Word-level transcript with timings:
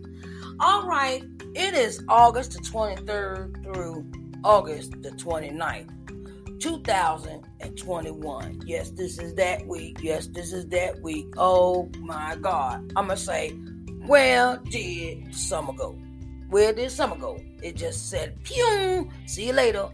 All 0.59 0.87
right, 0.87 1.23
it 1.55 1.75
is 1.75 2.03
August 2.09 2.53
the 2.53 2.61
23rd 2.61 3.63
through 3.63 4.11
August 4.43 4.93
the 5.03 5.11
29th. 5.11 5.91
2021. 6.61 8.63
Yes, 8.65 8.89
this 8.91 9.19
is 9.19 9.35
that 9.35 9.67
week. 9.67 9.99
Yes, 10.01 10.29
this 10.29 10.55
is 10.55 10.67
that 10.69 10.99
week. 11.03 11.27
Oh 11.37 11.91
my 11.99 12.37
God. 12.41 12.91
I'm 12.97 13.09
going 13.09 13.19
to 13.19 13.23
say, 13.23 13.51
where 14.07 14.59
did 14.71 15.35
summer 15.35 15.75
go? 15.75 15.99
Where 16.49 16.73
did 16.73 16.91
summer 16.91 17.17
go? 17.17 17.39
It 17.63 17.77
just 17.77 18.09
said, 18.09 18.43
pew, 18.45 19.11
see 19.27 19.49
you 19.49 19.53
later. 19.53 19.91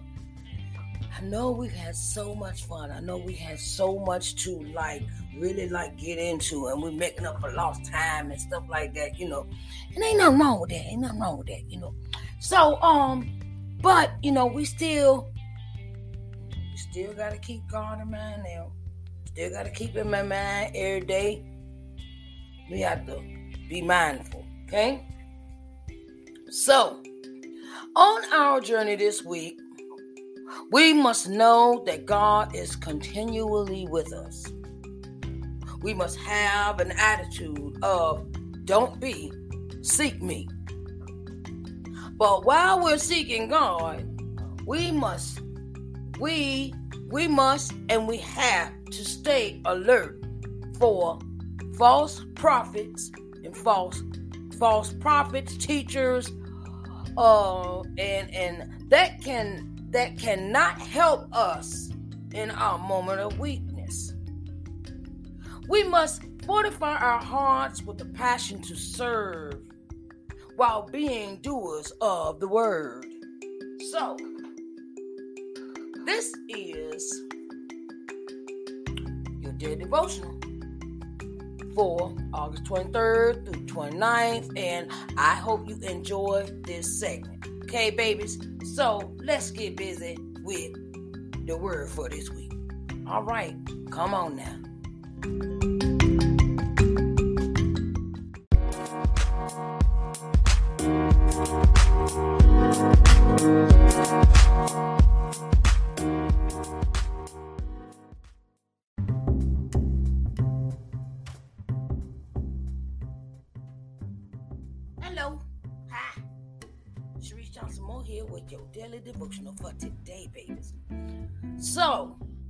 I 1.18 1.20
know 1.22 1.50
we 1.50 1.68
had 1.68 1.96
so 1.96 2.32
much 2.32 2.64
fun. 2.66 2.92
I 2.92 3.00
know 3.00 3.16
we 3.16 3.32
had 3.32 3.58
so 3.58 3.98
much 3.98 4.36
to 4.44 4.60
like 4.72 5.02
really 5.36 5.68
like 5.68 5.96
get 5.96 6.16
into, 6.16 6.68
and 6.68 6.80
we're 6.80 6.92
making 6.92 7.26
up 7.26 7.40
for 7.40 7.52
lost 7.52 7.86
time 7.86 8.30
and 8.30 8.40
stuff 8.40 8.62
like 8.68 8.94
that, 8.94 9.18
you 9.18 9.28
know. 9.28 9.44
And 9.94 10.04
ain't 10.04 10.18
nothing 10.18 10.38
wrong 10.38 10.60
with 10.60 10.70
that. 10.70 10.76
Ain't 10.76 11.00
nothing 11.00 11.18
wrong 11.18 11.38
with 11.38 11.48
that, 11.48 11.68
you 11.68 11.80
know. 11.80 11.92
So, 12.38 12.80
um, 12.82 13.28
but 13.82 14.12
you 14.22 14.30
know, 14.30 14.46
we 14.46 14.64
still 14.64 15.28
still 16.76 17.12
gotta 17.14 17.38
keep 17.38 17.66
God 17.66 18.00
in 18.00 18.12
mind 18.12 18.44
now. 18.44 18.70
Still 19.26 19.50
gotta 19.50 19.70
keep 19.70 19.96
in 19.96 20.08
my 20.08 20.22
mind 20.22 20.76
every 20.76 21.00
day. 21.00 21.44
We 22.70 22.80
have 22.82 23.06
to 23.06 23.20
be 23.68 23.82
mindful, 23.82 24.46
okay? 24.66 25.04
So, 26.50 27.02
on 27.96 28.32
our 28.32 28.60
journey 28.60 28.94
this 28.94 29.24
week, 29.24 29.58
we 30.70 30.92
must 30.92 31.28
know 31.28 31.82
that 31.86 32.06
God 32.06 32.54
is 32.54 32.76
continually 32.76 33.86
with 33.90 34.12
us. 34.12 34.44
We 35.82 35.94
must 35.94 36.18
have 36.18 36.80
an 36.80 36.92
attitude 36.92 37.78
of 37.82 38.26
don't 38.64 39.00
be, 39.00 39.32
seek 39.82 40.20
me. 40.22 40.48
But 42.16 42.44
while 42.44 42.82
we're 42.82 42.98
seeking 42.98 43.48
God, 43.48 44.04
we 44.66 44.90
must 44.90 45.40
we 46.18 46.74
we 47.10 47.28
must 47.28 47.72
and 47.88 48.06
we 48.06 48.18
have 48.18 48.72
to 48.86 49.04
stay 49.04 49.62
alert 49.64 50.22
for 50.78 51.18
false 51.76 52.24
prophets 52.34 53.10
and 53.44 53.56
false 53.56 54.02
false 54.58 54.92
prophets, 54.94 55.56
teachers, 55.56 56.30
uh, 57.16 57.80
and 57.96 58.34
and 58.34 58.90
that 58.90 59.22
can 59.22 59.77
that 59.90 60.18
cannot 60.18 60.80
help 60.80 61.34
us 61.34 61.90
in 62.32 62.50
our 62.50 62.78
moment 62.78 63.20
of 63.20 63.38
weakness. 63.38 64.12
We 65.68 65.84
must 65.84 66.22
fortify 66.44 66.96
our 66.96 67.18
hearts 67.18 67.82
with 67.82 67.98
the 67.98 68.06
passion 68.06 68.62
to 68.62 68.76
serve 68.76 69.60
while 70.56 70.82
being 70.82 71.36
doers 71.36 71.92
of 72.00 72.40
the 72.40 72.48
word. 72.48 73.06
So, 73.90 74.16
this 76.04 76.32
is 76.48 77.22
your 79.40 79.52
daily 79.52 79.76
devotional 79.76 80.38
for 81.74 82.14
August 82.32 82.64
23rd 82.64 83.44
through 83.44 83.66
29th, 83.66 84.58
and 84.58 84.90
I 85.16 85.34
hope 85.34 85.68
you 85.68 85.76
enjoy 85.82 86.48
this 86.64 86.98
segment. 86.98 87.57
Okay, 87.68 87.90
babies? 87.90 88.38
So 88.64 89.14
let's 89.18 89.50
get 89.50 89.76
busy 89.76 90.16
with 90.42 90.72
the 91.46 91.54
word 91.54 91.90
for 91.90 92.08
this 92.08 92.30
week. 92.30 92.50
All 93.06 93.22
right, 93.22 93.54
come 93.90 94.14
on 94.14 94.36
now. 94.36 94.56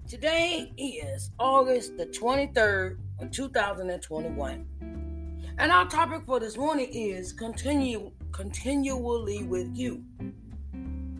Today 0.08 0.72
is 0.78 1.30
August 1.38 1.98
the 1.98 2.06
23rd 2.06 2.96
of 3.20 3.30
2021. 3.30 4.66
And 5.58 5.70
our 5.70 5.86
topic 5.86 6.22
for 6.24 6.40
this 6.40 6.56
morning 6.56 6.88
is 6.90 7.34
continue 7.34 8.10
continually 8.32 9.42
with 9.42 9.76
you. 9.76 10.02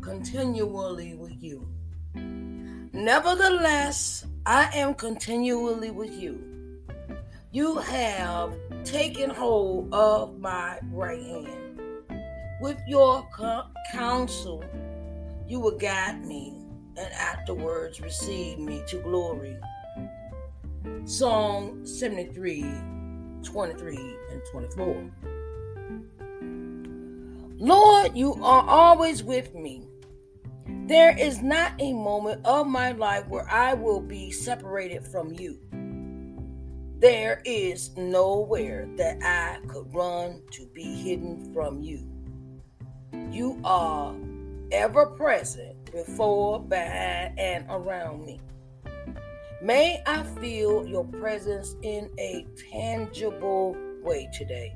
Continually 0.01 1.15
with 1.17 1.35
you. 1.39 1.69
Nevertheless, 2.95 4.25
I 4.47 4.71
am 4.75 4.95
continually 4.95 5.91
with 5.91 6.15
you. 6.15 6.43
You 7.53 7.77
have 7.77 8.55
taken 8.85 9.29
hold 9.29 9.93
of 9.93 10.41
my 10.41 10.79
right 10.91 11.23
hand. 11.23 11.81
With 12.63 12.79
your 12.89 13.29
co- 13.35 13.67
counsel, 13.93 14.65
you 15.47 15.61
will 15.61 15.77
guide 15.77 16.25
me, 16.25 16.58
and 16.99 17.13
afterwards 17.15 18.01
receive 18.01 18.59
me 18.59 18.83
to 18.89 18.99
glory. 18.99 19.57
Psalm 21.05 21.87
73, 21.87 22.65
23 23.43 23.97
and 24.31 24.43
24. 24.51 25.11
Lord, 27.59 28.17
you 28.17 28.35
are 28.43 28.65
always 28.69 29.23
with 29.23 29.55
me. 29.55 29.89
There 30.87 31.17
is 31.17 31.43
not 31.43 31.73
a 31.81 31.93
moment 31.93 32.45
of 32.45 32.67
my 32.67 32.93
life 32.93 33.27
where 33.29 33.49
I 33.49 33.75
will 33.75 34.01
be 34.01 34.31
separated 34.31 35.07
from 35.07 35.33
you. 35.33 35.59
There 36.99 37.43
is 37.45 37.97
nowhere 37.97 38.89
that 38.97 39.19
I 39.23 39.59
could 39.69 39.95
run 39.95 40.43
to 40.53 40.67
be 40.67 40.83
hidden 40.83 41.53
from 41.55 41.81
you. 41.83 42.07
You 43.31 43.61
are 43.65 44.17
ever 44.73 45.07
present 45.07 45.78
before, 45.93 46.61
behind, 46.61 47.39
and 47.39 47.67
around 47.69 48.25
me. 48.25 48.41
May 49.61 50.03
I 50.07 50.23
feel 50.41 50.87
your 50.87 51.05
presence 51.05 51.75
in 51.83 52.11
a 52.19 52.47
tangible 52.71 53.77
way 54.03 54.29
today. 54.33 54.75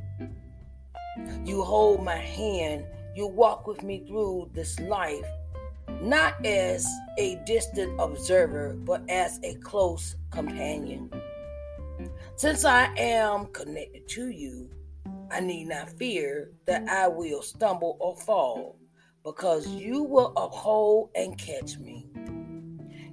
You 1.44 1.62
hold 1.62 2.02
my 2.02 2.16
hand, 2.16 2.84
you 3.14 3.26
walk 3.26 3.66
with 3.66 3.82
me 3.82 4.04
through 4.06 4.50
this 4.52 4.80
life, 4.80 5.24
not 6.00 6.44
as 6.44 6.86
a 7.18 7.40
distant 7.46 8.00
observer, 8.00 8.74
but 8.74 9.02
as 9.08 9.38
a 9.44 9.54
close 9.56 10.16
companion. 10.30 11.10
Since 12.36 12.64
I 12.64 12.92
am 12.96 13.46
connected 13.46 14.08
to 14.08 14.30
you, 14.30 14.68
I 15.30 15.40
need 15.40 15.68
not 15.68 15.90
fear 15.90 16.50
that 16.66 16.88
I 16.88 17.08
will 17.08 17.42
stumble 17.42 17.96
or 18.00 18.16
fall, 18.16 18.76
because 19.24 19.68
you 19.68 20.02
will 20.02 20.32
uphold 20.36 21.10
and 21.14 21.38
catch 21.38 21.78
me. 21.78 22.06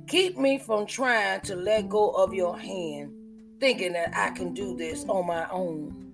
Keep 0.07 0.37
me 0.37 0.57
from 0.57 0.87
trying 0.87 1.41
to 1.41 1.55
let 1.55 1.87
go 1.87 2.09
of 2.09 2.33
your 2.33 2.57
hand, 2.57 3.13
thinking 3.59 3.93
that 3.93 4.15
I 4.15 4.31
can 4.31 4.53
do 4.53 4.75
this 4.75 5.05
on 5.07 5.27
my 5.27 5.47
own. 5.49 6.13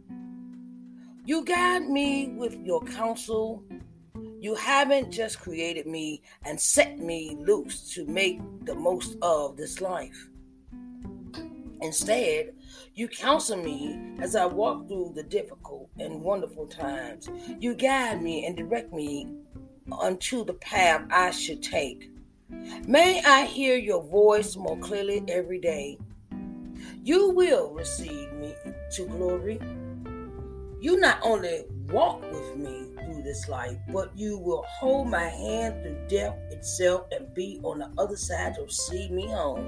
You 1.26 1.46
guide 1.46 1.90
me 1.90 2.28
with 2.38 2.58
your 2.58 2.84
counsel. 2.84 3.64
You 4.40 4.54
haven't 4.56 5.12
just 5.12 5.40
created 5.40 5.88
me 5.88 6.22
and 6.44 6.60
set 6.60 7.00
me 7.00 7.38
loose 7.40 7.94
to 7.94 8.06
make 8.06 8.40
the 8.66 8.76
most 8.76 9.18
of 9.22 9.56
this 9.56 9.82
life. 9.82 10.30
Instead, 11.82 12.54
you 12.94 13.08
counsel 13.08 13.58
me 13.58 14.16
as 14.20 14.36
I 14.36 14.46
walk 14.46 14.88
through 14.88 15.14
the 15.16 15.24
difficult 15.24 15.90
and 16.00 16.22
wonderful 16.22 16.68
times. 16.68 17.30
You 17.60 17.76
guide 17.76 18.22
me 18.22 18.46
and 18.46 18.56
direct 18.56 18.94
me 18.94 19.45
unto 19.92 20.44
the 20.44 20.54
path 20.54 21.04
I 21.12 21.32
should 21.32 21.62
take. 21.62 22.12
May 22.88 23.22
I 23.24 23.46
hear 23.46 23.78
your 23.78 24.04
voice 24.04 24.56
more 24.56 24.78
clearly 24.78 25.24
every 25.28 25.60
day. 25.60 25.98
You 27.04 27.30
will 27.30 27.72
receive 27.72 28.32
me 28.34 28.56
to 28.92 29.06
glory. 29.06 29.60
You 30.80 31.00
not 31.00 31.20
only 31.24 31.66
walk 31.90 32.22
with 32.32 32.56
me 32.58 32.92
through 33.04 33.24
this 33.24 33.48
life, 33.48 33.78
but 33.92 34.12
you 34.16 34.38
will 34.38 34.64
hold 34.68 35.08
my 35.10 35.28
hand 35.28 35.84
through 35.84 36.08
death 36.08 36.38
itself 36.52 37.08
and 37.12 37.34
be 37.34 37.60
on 37.64 37.80
the 37.80 37.92
other 37.98 38.18
side 38.18 38.56
to 38.56 38.70
see 38.70 39.10
me 39.10 39.28
home. 39.28 39.68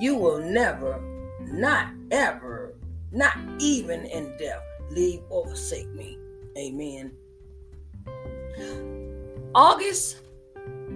You 0.00 0.16
will 0.16 0.38
never, 0.38 1.00
not 1.40 1.92
ever, 2.10 2.74
not 3.12 3.36
even 3.58 4.06
in 4.06 4.36
death, 4.38 4.62
leave 4.90 5.22
or 5.28 5.46
forsake 5.46 5.88
me. 5.94 6.18
Amen. 6.56 7.12
August 9.54 10.20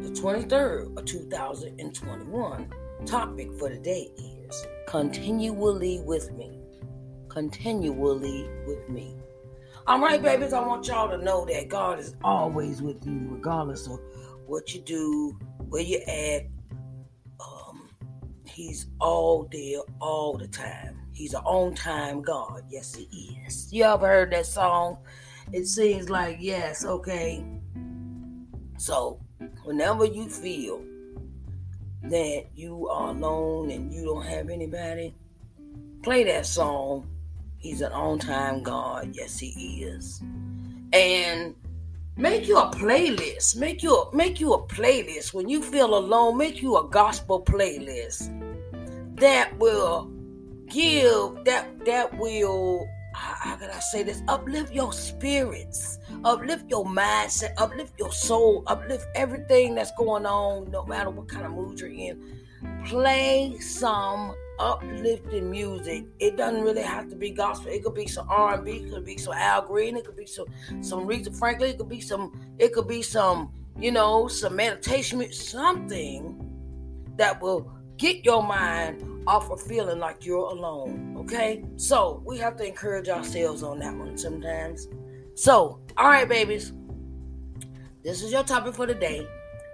the 0.03 0.11
23rd 0.11 0.99
of 0.99 1.05
2021. 1.07 2.73
Topic 3.07 3.53
for 3.59 3.71
today 3.71 4.11
is 4.19 4.67
continually 4.87 6.01
with 6.05 6.31
me. 6.33 6.59
Continually 7.29 8.51
with 8.67 8.87
me. 8.91 9.17
All 9.87 10.01
right, 10.01 10.21
babies, 10.21 10.53
I 10.53 10.61
want 10.61 10.87
y'all 10.87 11.09
to 11.09 11.25
know 11.25 11.47
that 11.47 11.69
God 11.69 11.99
is 11.99 12.15
always 12.23 12.83
with 12.83 13.07
you, 13.07 13.27
regardless 13.31 13.87
of 13.87 13.99
what 14.47 14.75
you 14.75 14.83
do, 14.83 15.39
where 15.71 15.83
you 15.83 16.01
at. 16.07 16.43
Um, 17.41 17.89
he's 18.45 18.87
all 19.01 19.49
there 19.51 19.81
all 19.99 20.37
the 20.37 20.49
time. 20.49 20.99
He's 21.13 21.33
an 21.33 21.43
on 21.45 21.75
time 21.75 22.21
God. 22.21 22.65
Yes, 22.69 22.95
he 22.95 23.39
is. 23.47 23.73
You 23.73 23.85
ever 23.85 24.07
heard 24.07 24.33
that 24.33 24.45
song? 24.45 24.99
It 25.53 25.67
seems 25.67 26.11
like, 26.11 26.37
yes, 26.39 26.85
okay. 26.85 27.45
So, 28.83 29.21
whenever 29.63 30.05
you 30.05 30.29
feel 30.29 30.83
that 32.03 32.47
you 32.57 32.89
are 32.89 33.11
alone 33.11 33.71
and 33.71 33.95
you 33.95 34.05
don't 34.05 34.27
have 34.27 34.51
anybody, 34.51 35.15
play 36.03 36.25
that 36.25 36.47
song. 36.47 37.07
He's 37.59 37.81
an 37.81 37.93
on 37.93 38.19
time 38.19 38.65
God. 38.65 39.11
Yes, 39.13 39.39
he 39.39 39.85
is. 39.85 40.21
And 40.93 41.55
make 42.17 42.49
you 42.49 42.59
a 42.59 42.73
playlist. 42.73 43.55
Make 43.55 43.85
you 43.85 43.95
a, 43.95 44.17
make 44.17 44.41
you 44.41 44.53
a 44.55 44.67
playlist. 44.67 45.33
When 45.33 45.49
you 45.49 45.63
feel 45.63 45.97
alone, 45.97 46.37
make 46.37 46.61
you 46.61 46.77
a 46.77 46.89
gospel 46.89 47.41
playlist 47.41 48.35
that 49.21 49.57
will 49.59 50.11
give 50.67 51.45
that 51.45 51.85
that 51.85 52.19
will 52.19 52.89
how 53.15 53.57
can 53.57 53.71
I 53.71 53.79
say 53.79 54.03
this? 54.03 54.23
Uplift 54.29 54.73
your 54.73 54.93
spirits, 54.93 55.99
uplift 56.25 56.71
your 56.71 56.85
mindset, 56.85 57.53
uplift 57.59 57.99
your 57.99 58.13
soul, 58.13 58.63
uplift 58.67 59.07
everything 59.15 59.75
that's 59.75 59.93
going 59.97 60.27
on, 60.27 60.71
no 60.71 60.85
matter 60.85 61.11
what 61.11 61.29
kind 61.29 61.47
of 61.47 61.53
mood 61.53 61.81
you're 61.81 61.91
in. 61.91 62.41
Play 62.85 63.59
some 63.59 64.35
uplifting 64.59 65.51
music. 65.51 66.05
It 66.21 66.37
doesn't 66.37 66.63
really 66.63 66.83
have 66.83 67.09
to 67.09 67.17
be 67.17 67.31
gospel. 67.31 67.71
It 67.71 67.83
could 67.83 67.95
be 67.95 68.07
some 68.07 68.29
R&B, 68.29 68.71
it 68.71 68.91
could 68.91 69.05
be 69.05 69.17
some 69.19 69.35
Al 69.35 69.63
Green, 69.63 69.97
it 69.97 70.05
could 70.05 70.17
be 70.17 70.27
some 70.27 70.47
some 70.81 71.07
Aretha 71.07 71.37
Franklin, 71.37 71.71
it 71.71 71.79
could 71.79 71.89
be 71.89 72.01
some 72.01 72.55
it 72.59 72.73
could 72.73 72.89
be 72.89 73.03
some, 73.03 73.53
you 73.79 73.91
know, 73.91 74.29
some 74.29 74.57
meditation, 74.57 75.33
something 75.33 76.39
that 77.17 77.41
will 77.43 77.71
get 77.97 78.25
your 78.25 78.43
mind 78.43 79.12
off 79.27 79.51
of 79.51 79.61
feeling 79.63 79.99
like 79.99 80.25
you're 80.25 80.51
alone. 80.51 81.17
Okay? 81.19 81.65
So 81.77 82.23
we 82.25 82.39
have 82.39 82.57
to 82.57 82.67
encourage 82.67 83.09
ourselves 83.09 83.63
on 83.63 83.79
that 83.81 83.95
one 83.95 84.17
sometimes. 84.19 84.89
So, 85.35 85.81
all 85.97 86.09
right, 86.09 86.29
babies. 86.29 86.73
This 88.03 88.23
is 88.23 88.33
your 88.33 88.43
topic 88.43 88.75
for 88.75 88.87
the 88.87 88.95
day, 88.95 89.27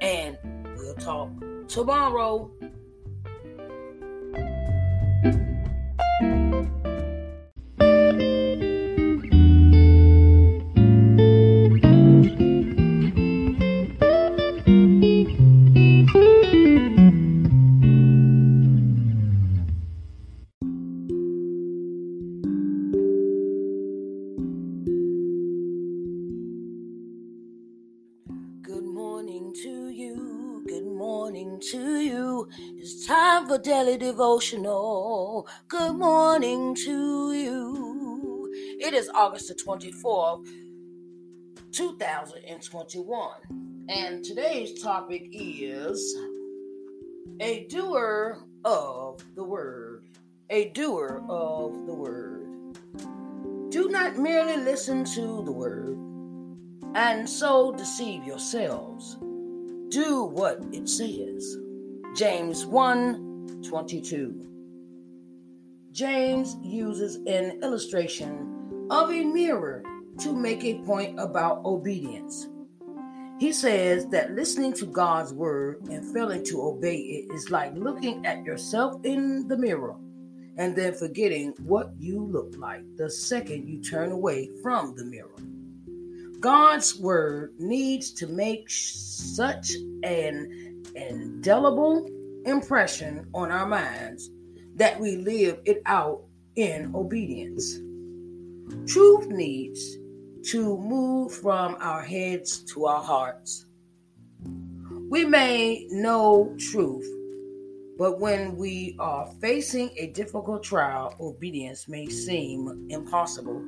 and 0.03 0.37
we'll 0.77 0.95
talk 0.95 1.31
tomorrow. 1.67 2.51
Devotional. 34.39 35.49
Good 35.67 35.97
morning 35.97 36.73
to 36.85 37.33
you. 37.33 38.49
It 38.81 38.95
is 38.95 39.11
August 39.13 39.49
the 39.49 39.55
24th, 39.57 40.47
2021. 41.73 43.31
And 43.89 44.25
today's 44.25 44.81
topic 44.81 45.27
is 45.33 46.17
a 47.41 47.67
doer 47.67 48.39
of 48.65 49.25
the 49.35 49.43
word. 49.43 50.05
A 50.51 50.69
doer 50.69 51.21
of 51.29 51.85
the 51.87 51.95
word. 51.95 52.47
Do 53.71 53.89
not 53.89 54.19
merely 54.19 54.57
listen 54.57 55.05
to 55.17 55.43
the 55.45 55.53
word 55.53 55.99
and 56.95 57.29
so 57.29 57.73
deceive 57.73 58.23
yourselves. 58.23 59.17
Do 59.89 60.23
what 60.23 60.61
it 60.73 60.89
says. 60.89 61.57
James 62.15 62.65
1 62.65 63.28
22. 63.69 64.49
James 65.93 66.57
uses 66.63 67.17
an 67.27 67.63
illustration 67.63 68.87
of 68.91 69.11
a 69.11 69.25
mirror 69.25 69.83
to 70.19 70.33
make 70.33 70.65
a 70.65 70.79
point 70.83 71.19
about 71.19 71.65
obedience. 71.65 72.49
He 73.39 73.53
says 73.53 74.07
that 74.07 74.33
listening 74.33 74.73
to 74.75 74.87
God's 74.87 75.33
word 75.33 75.87
and 75.89 76.13
failing 76.13 76.45
to 76.47 76.63
obey 76.63 76.97
it 76.97 77.35
is 77.35 77.51
like 77.51 77.73
looking 77.75 78.27
at 78.27 78.45
yourself 78.45 79.01
in 79.05 79.47
the 79.47 79.57
mirror 79.57 79.97
and 80.57 80.75
then 80.75 80.93
forgetting 80.93 81.55
what 81.63 81.93
you 81.99 82.21
look 82.21 82.55
like 82.59 82.83
the 82.97 83.09
second 83.09 83.69
you 83.69 83.81
turn 83.81 84.11
away 84.11 84.51
from 84.61 84.95
the 84.97 85.05
mirror. 85.05 85.31
God's 86.41 86.99
word 86.99 87.55
needs 87.59 88.11
to 88.13 88.27
make 88.27 88.69
such 88.69 89.73
an 90.03 90.83
indelible 90.95 92.09
impression 92.49 93.29
on 93.35 93.51
our 93.51 93.67
minds 93.67 94.31
that 94.77 94.99
we 94.99 95.17
live 95.17 95.61
it 95.65 95.83
out 95.87 96.23
in 96.57 96.95
obedience. 96.95 97.79
Truth 98.87 99.29
needs 99.29 99.97
to 100.51 100.79
move 100.79 101.33
from 101.33 101.77
our 101.81 102.03
heads 102.03 102.65
to 102.73 102.87
our 102.87 103.03
hearts. 103.03 103.67
We 105.11 105.25
may 105.25 105.87
know 105.91 106.55
truth, 106.59 107.07
but 107.99 108.21
when 108.21 108.57
we 108.57 108.97
are 108.99 109.27
facing 109.41 109.91
a 109.97 110.09
difficult 110.09 110.63
trial, 110.63 111.15
obedience 111.21 111.89
may 111.89 112.09
seem 112.09 112.87
impossible. 112.91 113.63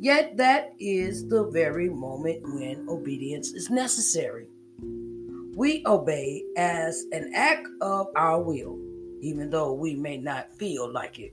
Yet, 0.00 0.36
that 0.36 0.74
is 0.78 1.28
the 1.28 1.44
very 1.50 1.88
moment 1.88 2.42
when 2.42 2.86
obedience 2.88 3.52
is 3.52 3.70
necessary 3.70 4.48
we 5.54 5.82
obey 5.86 6.44
as 6.56 7.04
an 7.12 7.32
act 7.34 7.68
of 7.80 8.08
our 8.16 8.40
will, 8.40 8.78
even 9.20 9.50
though 9.50 9.72
we 9.72 9.94
may 9.94 10.16
not 10.16 10.52
feel 10.52 10.90
like 10.90 11.18
it. 11.18 11.32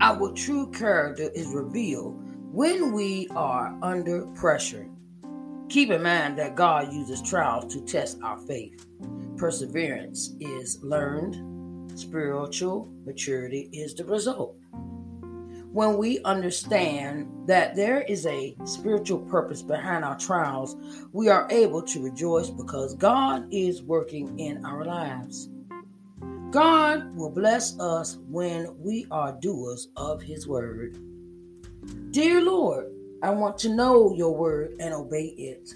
Our 0.00 0.32
true 0.32 0.70
character 0.70 1.30
is 1.34 1.48
revealed 1.48 2.20
when 2.52 2.92
we 2.92 3.28
are 3.34 3.78
under 3.82 4.26
pressure. 4.34 4.88
Keep 5.68 5.90
in 5.90 6.02
mind 6.02 6.38
that 6.38 6.54
God 6.54 6.92
uses 6.92 7.22
trials 7.22 7.72
to 7.72 7.80
test 7.80 8.18
our 8.22 8.38
faith. 8.38 8.86
Perseverance 9.36 10.34
is 10.40 10.78
learned, 10.82 11.98
spiritual 11.98 12.92
maturity 13.04 13.70
is 13.72 13.94
the 13.94 14.04
result 14.04 14.59
when 15.72 15.96
we 15.96 16.20
understand 16.24 17.28
that 17.46 17.76
there 17.76 18.02
is 18.02 18.26
a 18.26 18.56
spiritual 18.64 19.20
purpose 19.20 19.62
behind 19.62 20.04
our 20.04 20.18
trials, 20.18 20.76
we 21.12 21.28
are 21.28 21.46
able 21.50 21.82
to 21.82 22.02
rejoice 22.02 22.50
because 22.50 22.94
God 22.94 23.46
is 23.52 23.82
working 23.82 24.38
in 24.38 24.64
our 24.64 24.84
lives. 24.84 25.48
God 26.50 27.14
will 27.14 27.30
bless 27.30 27.78
us 27.78 28.18
when 28.28 28.74
we 28.80 29.06
are 29.12 29.38
doers 29.40 29.88
of 29.96 30.20
His 30.20 30.48
word. 30.48 30.98
Dear 32.10 32.42
Lord, 32.42 32.86
I 33.22 33.30
want 33.30 33.56
to 33.58 33.68
know 33.68 34.12
your 34.12 34.34
word 34.34 34.74
and 34.80 34.92
obey 34.92 35.26
it. 35.38 35.70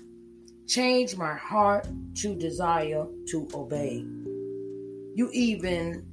Change 0.67 1.17
my 1.17 1.35
heart 1.35 1.87
to 2.17 2.35
desire 2.35 3.07
to 3.29 3.49
obey 3.55 4.05
you, 5.15 5.31
even 5.33 6.05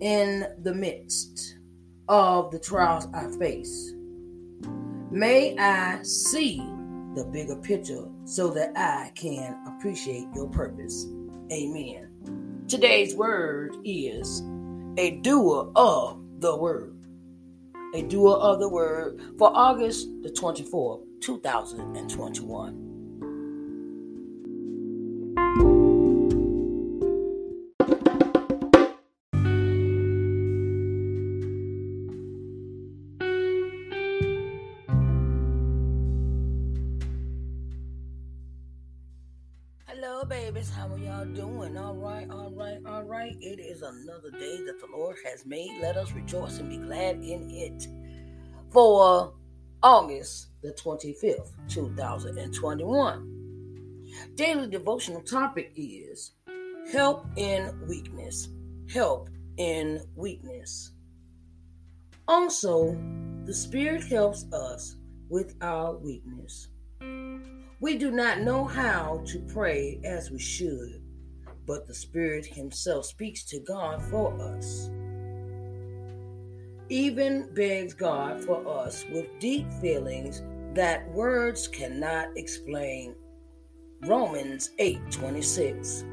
in 0.00 0.46
the 0.62 0.74
midst 0.74 1.58
of 2.08 2.50
the 2.50 2.58
trials 2.58 3.08
I 3.14 3.28
face. 3.38 3.92
May 5.10 5.56
I 5.58 6.02
see 6.02 6.58
the 7.14 7.24
bigger 7.30 7.56
picture 7.56 8.06
so 8.24 8.50
that 8.50 8.72
I 8.76 9.12
can 9.14 9.58
appreciate 9.66 10.26
your 10.34 10.48
purpose. 10.48 11.06
Amen. 11.52 12.08
Today's 12.68 13.14
word 13.14 13.76
is 13.84 14.42
a 14.96 15.18
doer 15.22 15.70
of 15.76 16.20
the 16.40 16.56
word. 16.56 16.96
A 17.94 18.02
doer 18.02 18.36
of 18.36 18.60
the 18.60 18.68
word 18.68 19.20
for 19.38 19.50
August 19.54 20.08
the 20.22 20.30
24th, 20.30 21.04
2021. 21.20 22.91
Rejoice 46.14 46.58
and 46.58 46.68
be 46.68 46.78
glad 46.78 47.16
in 47.16 47.50
it. 47.50 47.86
For 48.70 49.34
August 49.82 50.48
the 50.62 50.72
25th, 50.72 51.50
2021. 51.68 53.28
Daily 54.34 54.68
devotional 54.68 55.22
topic 55.22 55.72
is 55.76 56.32
Help 56.92 57.26
in 57.36 57.86
Weakness. 57.88 58.48
Help 58.92 59.28
in 59.56 60.00
Weakness. 60.14 60.92
Also, 62.28 62.96
the 63.44 63.54
Spirit 63.54 64.04
helps 64.04 64.44
us 64.52 64.96
with 65.28 65.56
our 65.60 65.96
weakness. 65.96 66.68
We 67.80 67.98
do 67.98 68.10
not 68.12 68.40
know 68.42 68.64
how 68.64 69.22
to 69.26 69.40
pray 69.52 70.00
as 70.04 70.30
we 70.30 70.38
should, 70.38 71.02
but 71.66 71.86
the 71.86 71.94
Spirit 71.94 72.46
Himself 72.46 73.06
speaks 73.06 73.44
to 73.46 73.58
God 73.60 74.00
for 74.02 74.40
us. 74.40 74.88
Even 76.92 77.48
begs 77.54 77.94
God 77.94 78.44
for 78.44 78.68
us 78.68 79.06
with 79.10 79.24
deep 79.38 79.66
feelings 79.80 80.42
that 80.74 81.10
words 81.12 81.66
cannot 81.66 82.36
explain. 82.36 83.14
Romans 84.02 84.72
8 84.78 85.00
26. 85.10 86.04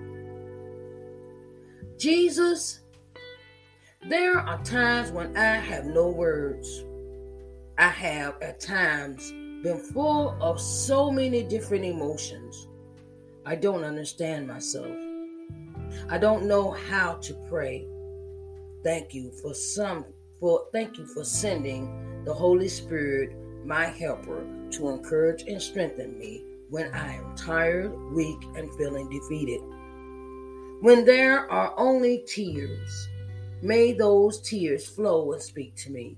Jesus, 1.97 2.79
there 4.07 4.39
are 4.39 4.63
times 4.63 5.11
when 5.11 5.35
I 5.35 5.57
have 5.57 5.83
no 5.83 6.07
words. 6.07 6.85
I 7.77 7.89
have 7.89 8.41
at 8.41 8.61
times 8.61 9.33
been 9.61 9.79
full 9.79 10.37
of 10.41 10.61
so 10.61 11.11
many 11.11 11.43
different 11.43 11.83
emotions. 11.83 12.69
I 13.45 13.55
don't 13.55 13.83
understand 13.83 14.47
myself. 14.47 14.95
I 16.07 16.17
don't 16.17 16.47
know 16.47 16.71
how 16.71 17.15
to 17.15 17.33
pray. 17.49 17.85
Thank 18.81 19.13
you 19.13 19.29
for 19.41 19.53
some 19.53 20.05
for 20.39 20.67
thank 20.71 20.97
you 20.97 21.05
for 21.05 21.23
sending 21.23 22.23
the 22.25 22.33
Holy 22.33 22.67
Spirit, 22.67 23.35
my 23.65 23.85
helper, 23.85 24.45
to 24.71 24.89
encourage 24.89 25.43
and 25.43 25.61
strengthen 25.61 26.17
me 26.17 26.43
when 26.69 26.93
I 26.93 27.15
am 27.15 27.35
tired, 27.35 27.91
weak, 28.13 28.37
and 28.55 28.73
feeling 28.75 29.09
defeated. 29.09 29.61
When 30.81 31.03
there 31.03 31.51
are 31.51 31.73
only 31.77 32.23
tears, 32.27 33.09
may 33.61 33.91
those 33.91 34.41
tears 34.41 34.87
flow 34.87 35.33
and 35.33 35.41
speak 35.41 35.75
to 35.77 35.91
me. 35.91 36.17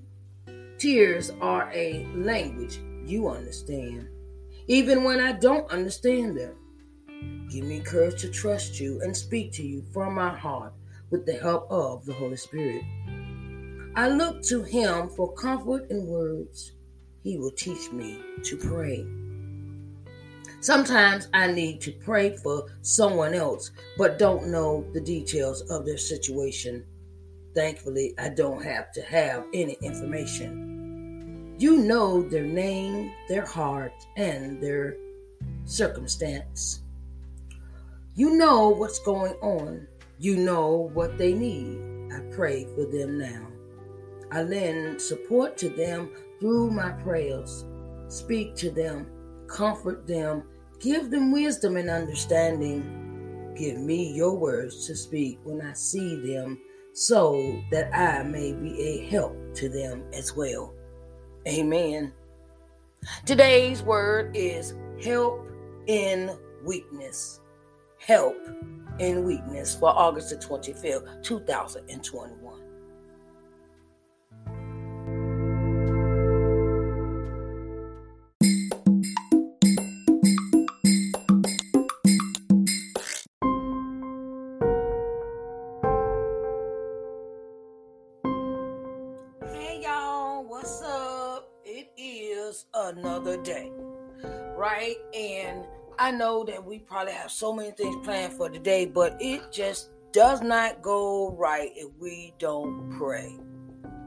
Tears 0.77 1.31
are 1.41 1.71
a 1.73 2.05
language 2.15 2.79
you 3.05 3.29
understand, 3.29 4.07
even 4.67 5.03
when 5.03 5.19
I 5.19 5.31
don't 5.31 5.69
understand 5.71 6.37
them. 6.37 6.55
Give 7.49 7.65
me 7.65 7.79
courage 7.79 8.21
to 8.21 8.29
trust 8.29 8.79
you 8.79 9.01
and 9.01 9.15
speak 9.15 9.51
to 9.53 9.63
you 9.63 9.83
from 9.93 10.15
my 10.15 10.35
heart 10.35 10.73
with 11.09 11.25
the 11.25 11.33
help 11.33 11.69
of 11.69 12.05
the 12.05 12.13
Holy 12.13 12.37
Spirit. 12.37 12.83
I 13.93 14.07
look 14.07 14.41
to 14.43 14.63
Him 14.63 15.09
for 15.09 15.33
comfort 15.33 15.91
in 15.91 16.07
words. 16.07 16.71
He 17.23 17.37
will 17.37 17.51
teach 17.51 17.91
me 17.91 18.19
to 18.43 18.55
pray. 18.55 19.05
Sometimes 20.61 21.27
I 21.33 21.51
need 21.51 21.81
to 21.81 21.91
pray 21.91 22.37
for 22.37 22.67
someone 22.81 23.33
else, 23.33 23.71
but 23.97 24.17
don't 24.17 24.47
know 24.47 24.85
the 24.93 25.01
details 25.01 25.61
of 25.69 25.85
their 25.85 25.97
situation. 25.97 26.85
Thankfully, 27.53 28.13
I 28.17 28.29
don't 28.29 28.63
have 28.63 28.93
to 28.93 29.01
have 29.01 29.43
any 29.53 29.73
information. 29.81 31.55
You 31.59 31.79
know 31.79 32.21
their 32.21 32.45
name, 32.45 33.11
their 33.27 33.45
heart, 33.45 33.93
and 34.15 34.61
their 34.63 34.95
circumstance. 35.65 36.81
You 38.15 38.37
know 38.37 38.69
what's 38.69 38.99
going 38.99 39.33
on. 39.41 39.85
You 40.17 40.37
know 40.37 40.89
what 40.93 41.17
they 41.17 41.33
need. 41.33 42.13
I 42.13 42.19
pray 42.33 42.65
for 42.75 42.85
them 42.85 43.17
now. 43.17 43.50
I 44.31 44.43
lend 44.43 45.01
support 45.01 45.57
to 45.57 45.69
them 45.69 46.11
through 46.39 46.71
my 46.71 46.91
prayers. 46.91 47.65
Speak 48.07 48.55
to 48.55 48.71
them, 48.71 49.07
comfort 49.47 50.07
them, 50.07 50.43
give 50.79 51.11
them 51.11 51.31
wisdom 51.31 51.77
and 51.77 51.89
understanding. 51.89 53.53
Give 53.57 53.77
me 53.77 54.13
your 54.13 54.35
words 54.35 54.87
to 54.87 54.95
speak 54.95 55.39
when 55.43 55.61
I 55.61 55.73
see 55.73 56.15
them 56.15 56.59
so 56.93 57.61
that 57.71 57.93
I 57.93 58.23
may 58.23 58.53
be 58.53 58.81
a 58.81 59.09
help 59.09 59.35
to 59.55 59.69
them 59.69 60.03
as 60.13 60.35
well. 60.35 60.73
Amen. 61.47 62.13
Today's 63.25 63.83
word 63.83 64.35
is 64.35 64.73
help 65.03 65.47
in 65.87 66.37
weakness. 66.63 67.39
Help 67.97 68.37
in 68.99 69.25
weakness 69.25 69.75
for 69.75 69.89
August 69.89 70.29
the 70.29 70.35
25th, 70.37 71.23
2021. 71.23 72.40
I 96.11 96.13
know 96.13 96.43
that 96.43 96.65
we 96.65 96.79
probably 96.79 97.13
have 97.13 97.31
so 97.31 97.53
many 97.53 97.71
things 97.71 97.95
planned 98.05 98.33
for 98.33 98.49
today, 98.49 98.85
but 98.85 99.15
it 99.21 99.49
just 99.49 99.91
does 100.11 100.41
not 100.41 100.81
go 100.81 101.31
right 101.37 101.71
if 101.73 101.87
we 102.01 102.33
don't 102.37 102.93
pray. 102.97 103.37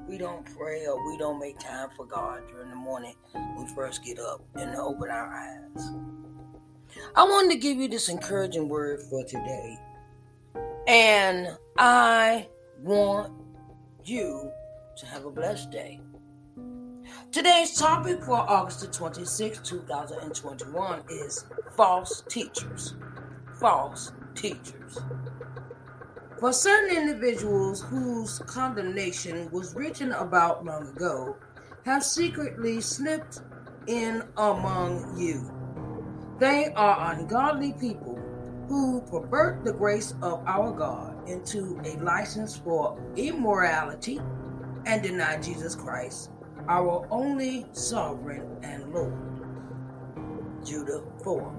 We 0.07 0.19
don't 0.19 0.45
pray 0.55 0.87
or 0.87 1.03
we 1.11 1.17
don't 1.17 1.41
make 1.41 1.59
time 1.59 1.89
for 1.97 2.05
God 2.05 2.43
during 2.47 2.69
the 2.69 2.77
morning 2.77 3.15
when 3.33 3.57
we 3.57 3.75
first 3.75 4.05
get 4.05 4.19
up 4.19 4.45
and 4.55 4.77
open 4.77 5.09
our 5.09 5.33
eyes. 5.33 5.93
I 7.17 7.25
wanted 7.25 7.53
to 7.53 7.59
give 7.59 7.79
you 7.79 7.89
this 7.89 8.11
encouraging 8.11 8.69
word 8.69 9.01
for 9.09 9.25
today. 9.25 9.79
And 10.87 11.57
I 11.79 12.49
want 12.83 13.33
you 14.05 14.51
to 14.99 15.07
have 15.07 15.25
a 15.25 15.31
blessed 15.31 15.71
day. 15.71 16.03
Today's 17.33 17.77
topic 17.77 18.23
for 18.23 18.37
August 18.37 18.81
the 18.81 18.87
26th, 18.87 19.65
2021 19.65 21.03
is 21.11 21.45
false 21.77 22.23
teachers. 22.29 22.95
False 23.59 24.13
teachers. 24.35 24.99
For 26.39 26.53
certain 26.53 26.97
individuals 26.97 27.83
whose 27.83 28.39
condemnation 28.41 29.51
was 29.51 29.75
written 29.75 30.13
about 30.13 30.65
long 30.65 30.89
ago, 30.89 31.37
have 31.85 32.05
secretly 32.05 32.81
slipped 32.81 33.41
in 33.87 34.23
among 34.37 35.19
you. 35.19 35.51
They 36.39 36.73
are 36.75 37.15
ungodly 37.15 37.73
people 37.75 38.19
who 38.69 39.03
pervert 39.03 39.65
the 39.65 39.73
grace 39.73 40.15
of 40.23 40.43
our 40.47 40.73
God 40.73 41.29
into 41.29 41.81
a 41.85 41.97
license 42.03 42.57
for 42.57 42.99
immorality 43.17 44.21
and 44.87 45.03
deny 45.03 45.39
Jesus 45.41 45.75
Christ, 45.75 46.31
our 46.69 47.07
only 47.11 47.67
sovereign 47.73 48.59
and 48.63 48.93
Lord. 48.93 49.15
Judah 50.65 51.03
4. 51.23 51.55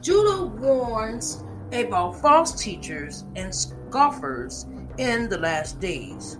Judah 0.00 0.46
warns 0.46 1.44
about 1.72 2.20
false 2.20 2.60
teachers 2.60 3.24
and 3.36 3.54
scoffers 3.54 4.66
in 4.98 5.28
the 5.28 5.38
last 5.38 5.80
days. 5.80 6.38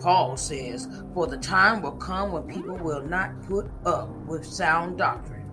Paul 0.00 0.36
says, 0.36 0.88
For 1.14 1.26
the 1.26 1.38
time 1.38 1.80
will 1.80 1.92
come 1.92 2.32
when 2.32 2.42
people 2.44 2.76
will 2.76 3.02
not 3.02 3.42
put 3.42 3.70
up 3.86 4.08
with 4.26 4.44
sound 4.44 4.98
doctrine. 4.98 5.50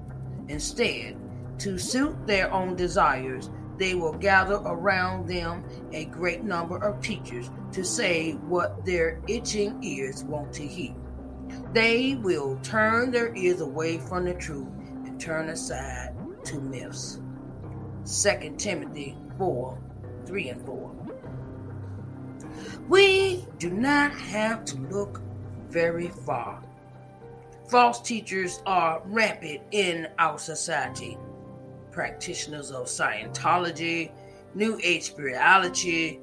Instead, 0.50 1.18
to 1.60 1.78
suit 1.78 2.16
their 2.26 2.52
own 2.52 2.76
desires, 2.76 3.50
they 3.78 3.96
will 3.96 4.14
gather 4.14 4.56
around 4.66 5.28
them 5.28 5.64
a 5.92 6.06
great 6.06 6.44
number 6.44 6.78
of 6.78 7.02
teachers 7.02 7.50
to 7.72 7.84
say 7.84 8.34
what 8.34 8.86
their 8.86 9.22
itching 9.28 9.82
ears 9.84 10.24
want 10.24 10.54
to 10.54 10.68
hear. 10.68 10.94
They 11.74 12.16
will 12.16 12.58
turn 12.64 13.12
their 13.12 13.36
ears 13.36 13.62
away 13.62 13.98
from 13.98 14.26
the 14.26 14.34
truth 14.34 14.68
and 15.06 15.20
turn 15.20 15.50
aside 15.50 16.16
to 16.46 16.60
myths. 16.60 17.20
2 18.06 18.56
Timothy 18.58 19.18
4 19.38 19.78
3 20.26 20.50
and 20.50 20.66
4. 20.66 20.92
We 22.88 23.46
do 23.58 23.70
not 23.70 24.12
have 24.12 24.66
to 24.66 24.78
look 24.78 25.22
very 25.70 26.10
far. 26.10 26.64
False 27.70 28.02
teachers 28.02 28.62
are 28.66 29.02
rampant 29.06 29.62
in 29.72 30.08
our 30.20 30.38
society. 30.38 31.18
Practitioners 31.92 32.72
of 32.72 32.88
Scientology, 32.88 34.12
New 34.56 34.80
Age 34.84 35.04
spirituality, 35.04 36.20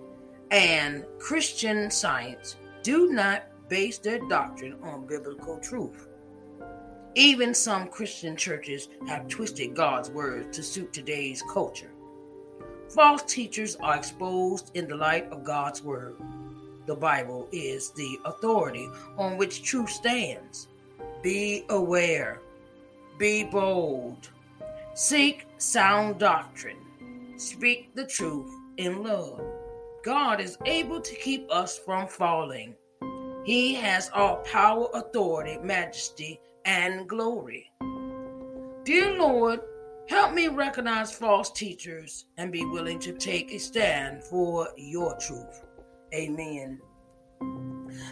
and 0.51 1.05
Christian 1.19 1.91
science 1.91 2.57
do 2.83 3.13
not 3.13 3.45
base 3.69 3.99
their 3.99 4.19
doctrine 4.29 4.77
on 4.83 5.07
biblical 5.07 5.59
truth. 5.59 6.09
Even 7.15 7.53
some 7.53 7.89
Christian 7.89 8.37
churches 8.37 8.89
have 9.07 9.29
twisted 9.29 9.75
God's 9.75 10.11
word 10.11 10.53
to 10.53 10.63
suit 10.63 10.93
today's 10.93 11.43
culture. 11.53 11.91
False 12.95 13.23
teachers 13.23 13.77
are 13.77 13.97
exposed 13.97 14.71
in 14.75 14.89
the 14.89 14.97
light 14.97 15.31
of 15.31 15.45
God's 15.45 15.83
word. 15.83 16.17
The 16.87 16.95
Bible 16.95 17.49
is 17.53 17.91
the 17.91 18.19
authority 18.25 18.89
on 19.19 19.37
which 19.37 19.63
truth 19.63 19.91
stands. 19.91 20.69
Be 21.23 21.65
aware, 21.69 22.41
be 23.19 23.45
bold, 23.45 24.31
seek 24.99 25.47
sound 25.59 26.19
doctrine, 26.19 26.77
speak 27.37 27.95
the 27.95 28.05
truth 28.05 28.53
in 28.79 29.05
love. 29.05 29.41
God 30.05 30.41
is 30.41 30.59
able 30.67 31.01
to 31.01 31.15
keep 31.15 31.49
us 31.53 31.79
from 31.79 32.09
falling. 32.09 32.75
He 33.45 33.77
has 33.77 34.11
all 34.13 34.39
power, 34.39 34.89
authority, 34.95 35.57
majesty, 35.63 36.41
and 36.65 37.09
glory. 37.09 37.71
Dear 38.83 39.17
Lord, 39.17 39.61
help 40.09 40.35
me 40.35 40.49
recognize 40.49 41.13
false 41.13 41.53
teachers 41.53 42.25
and 42.37 42.51
be 42.51 42.65
willing 42.65 42.99
to 42.99 43.13
take 43.13 43.53
a 43.53 43.59
stand 43.59 44.25
for 44.25 44.69
your 44.77 45.17
truth. 45.19 45.63
Amen. 46.13 46.81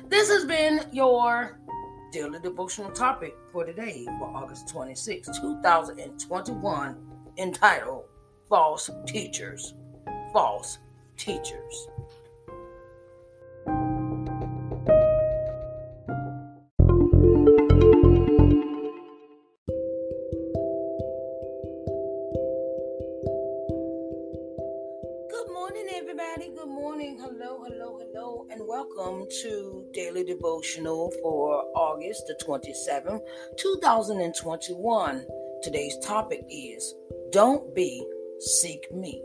This 0.07 0.29
has 0.31 0.45
been 0.45 0.87
your 0.93 1.59
daily 2.13 2.39
devotional 2.41 2.91
topic 2.91 3.35
for 3.53 3.65
today, 3.65 4.05
for 4.19 4.29
August 4.35 4.69
26, 4.69 5.27
2021, 5.41 6.97
entitled 7.39 8.05
False 8.49 8.91
Teachers. 9.07 9.75
False 10.33 10.79
Teachers. 11.17 11.89
Good 26.37 26.69
morning. 26.69 27.19
Hello, 27.19 27.65
hello, 27.67 27.99
hello, 27.99 28.47
and 28.51 28.61
welcome 28.69 29.27
to 29.41 29.87
Daily 29.95 30.23
Devotional 30.23 31.11
for 31.23 31.65
August 31.75 32.25
the 32.27 32.35
27th, 32.45 33.21
2021. 33.57 35.27
Today's 35.63 35.97
topic 36.05 36.43
is 36.51 36.95
Don't 37.31 37.75
Be, 37.75 38.07
Seek 38.39 38.93
Me. 38.93 39.23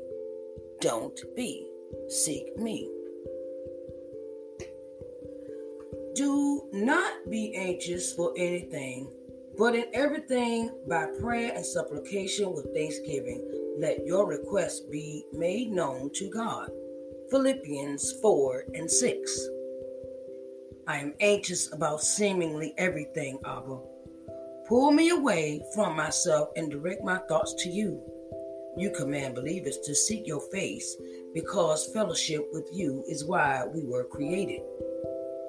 Don't 0.80 1.20
Be, 1.36 1.68
Seek 2.08 2.58
Me. 2.58 2.90
Do 6.16 6.70
not 6.72 7.30
be 7.30 7.54
anxious 7.58 8.14
for 8.14 8.34
anything, 8.38 9.12
but 9.58 9.76
in 9.76 9.86
everything 9.94 10.70
by 10.88 11.08
prayer 11.20 11.52
and 11.54 11.66
supplication 11.66 12.54
with 12.54 12.74
thanksgiving 12.74 13.62
let 13.78 14.06
your 14.06 14.28
requests 14.28 14.82
be 14.82 15.26
made 15.34 15.72
known 15.72 16.12
to 16.14 16.30
God. 16.30 16.70
Philippians 17.32 18.20
4 18.22 18.66
and 18.74 18.92
6. 18.92 19.50
I 20.86 20.98
am 20.98 21.14
anxious 21.22 21.74
about 21.74 22.02
seemingly 22.02 22.74
everything, 22.78 23.40
Abba. 23.46 23.80
Pull 24.68 24.92
me 24.92 25.12
away 25.12 25.64
from 25.74 25.96
myself 25.96 26.50
and 26.58 26.70
direct 26.70 27.06
my 27.06 27.20
thoughts 27.30 27.54
to 27.64 27.70
you. 27.70 28.04
You 28.76 28.92
command 28.92 29.36
believers 29.36 29.78
to 29.78 29.96
seek 29.96 30.28
your 30.28 30.42
face 30.52 30.98
because 31.34 31.94
fellowship 31.94 32.50
with 32.52 32.68
you 32.74 33.02
is 33.08 33.24
why 33.24 33.64
we 33.66 33.86
were 33.86 34.04
created. 34.04 34.60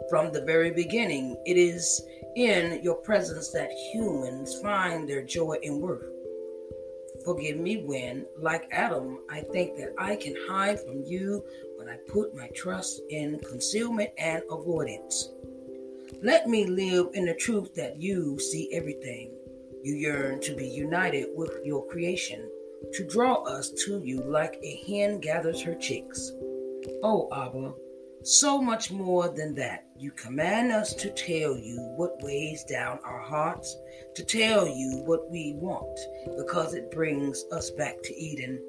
From 0.08 0.32
the 0.32 0.44
very 0.44 0.70
beginning, 0.70 1.36
it 1.46 1.56
is 1.56 2.00
in 2.36 2.80
your 2.84 2.94
presence 2.94 3.50
that 3.50 3.72
humans 3.92 4.56
find 4.60 5.08
their 5.08 5.24
joy 5.24 5.56
and 5.64 5.80
worth. 5.80 6.12
Forgive 7.24 7.58
me 7.58 7.84
when, 7.84 8.26
like 8.36 8.68
Adam, 8.72 9.20
I 9.30 9.40
think 9.40 9.76
that 9.76 9.94
I 9.96 10.16
can 10.16 10.34
hide 10.48 10.80
from 10.80 11.04
you 11.04 11.44
when 11.82 11.92
I 11.92 11.98
put 12.08 12.36
my 12.36 12.48
trust 12.54 13.00
in 13.10 13.40
concealment 13.40 14.10
and 14.18 14.42
avoidance. 14.50 15.30
Let 16.22 16.46
me 16.46 16.64
live 16.66 17.08
in 17.14 17.24
the 17.24 17.34
truth 17.34 17.74
that 17.74 18.00
you 18.00 18.38
see 18.38 18.72
everything. 18.72 19.32
You 19.82 19.96
yearn 19.96 20.40
to 20.42 20.54
be 20.54 20.68
united 20.68 21.30
with 21.34 21.50
your 21.64 21.84
creation, 21.88 22.48
to 22.92 23.08
draw 23.08 23.42
us 23.42 23.72
to 23.84 24.00
you 24.04 24.22
like 24.22 24.60
a 24.62 24.82
hen 24.86 25.18
gathers 25.18 25.60
her 25.62 25.74
chicks. 25.74 26.30
Oh, 27.02 27.28
Abba, 27.32 27.72
so 28.22 28.62
much 28.62 28.92
more 28.92 29.28
than 29.28 29.54
that, 29.56 29.86
you 29.98 30.12
command 30.12 30.70
us 30.70 30.94
to 30.94 31.10
tell 31.10 31.56
you 31.56 31.78
what 31.96 32.22
weighs 32.22 32.62
down 32.62 33.00
our 33.04 33.20
hearts, 33.20 33.76
to 34.14 34.24
tell 34.24 34.68
you 34.68 35.02
what 35.04 35.28
we 35.28 35.54
want, 35.56 35.98
because 36.36 36.74
it 36.74 36.92
brings 36.92 37.44
us 37.50 37.70
back 37.70 38.00
to 38.04 38.14
Eden. 38.14 38.62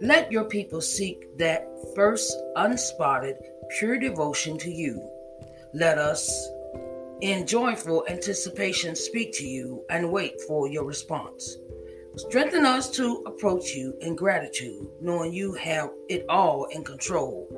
Let 0.00 0.30
your 0.30 0.44
people 0.44 0.80
seek 0.80 1.36
that 1.38 1.66
first 1.94 2.32
unspotted, 2.56 3.36
pure 3.78 3.98
devotion 3.98 4.58
to 4.58 4.70
you. 4.70 5.08
Let 5.74 5.98
us, 5.98 6.50
in 7.20 7.46
joyful 7.46 8.04
anticipation, 8.08 8.94
speak 8.94 9.32
to 9.34 9.46
you 9.46 9.84
and 9.90 10.12
wait 10.12 10.40
for 10.42 10.68
your 10.68 10.84
response. 10.84 11.58
Strengthen 12.16 12.64
us 12.64 12.90
to 12.92 13.22
approach 13.26 13.74
you 13.74 13.96
in 14.00 14.16
gratitude, 14.16 14.88
knowing 15.00 15.32
you 15.32 15.54
have 15.54 15.90
it 16.08 16.24
all 16.28 16.64
in 16.66 16.84
control 16.84 17.48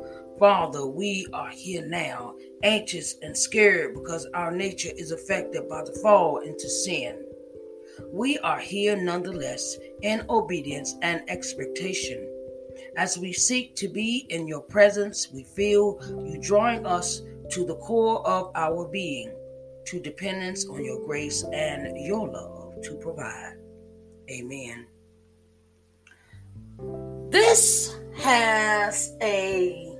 Father, 0.40 0.86
we 0.86 1.26
are 1.34 1.50
here 1.50 1.86
now, 1.86 2.34
anxious 2.62 3.16
and 3.20 3.36
scared 3.36 3.92
because 3.92 4.26
our 4.32 4.50
nature 4.50 4.88
is 4.96 5.10
affected 5.10 5.68
by 5.68 5.82
the 5.84 5.92
fall 6.02 6.38
into 6.38 6.66
sin. 6.66 7.22
We 8.10 8.38
are 8.38 8.58
here 8.58 8.96
nonetheless 8.96 9.76
in 10.00 10.24
obedience 10.30 10.94
and 11.02 11.20
expectation. 11.28 12.26
As 12.96 13.18
we 13.18 13.32
seek 13.32 13.76
to 13.76 13.88
be 13.88 14.26
in 14.30 14.48
your 14.48 14.60
presence, 14.60 15.30
we 15.32 15.44
feel 15.44 16.00
you 16.24 16.38
drawing 16.40 16.86
us 16.86 17.22
to 17.50 17.64
the 17.64 17.76
core 17.76 18.26
of 18.26 18.50
our 18.54 18.86
being, 18.88 19.32
to 19.86 20.00
dependence 20.00 20.68
on 20.68 20.84
your 20.84 21.04
grace 21.04 21.44
and 21.52 21.96
your 22.04 22.28
love 22.28 22.80
to 22.82 22.94
provide. 22.94 23.56
Amen. 24.30 24.86
This 27.30 27.96
has 28.16 29.16
a 29.22 29.96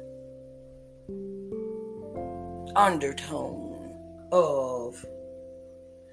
undertone 2.76 3.94
of 4.32 5.04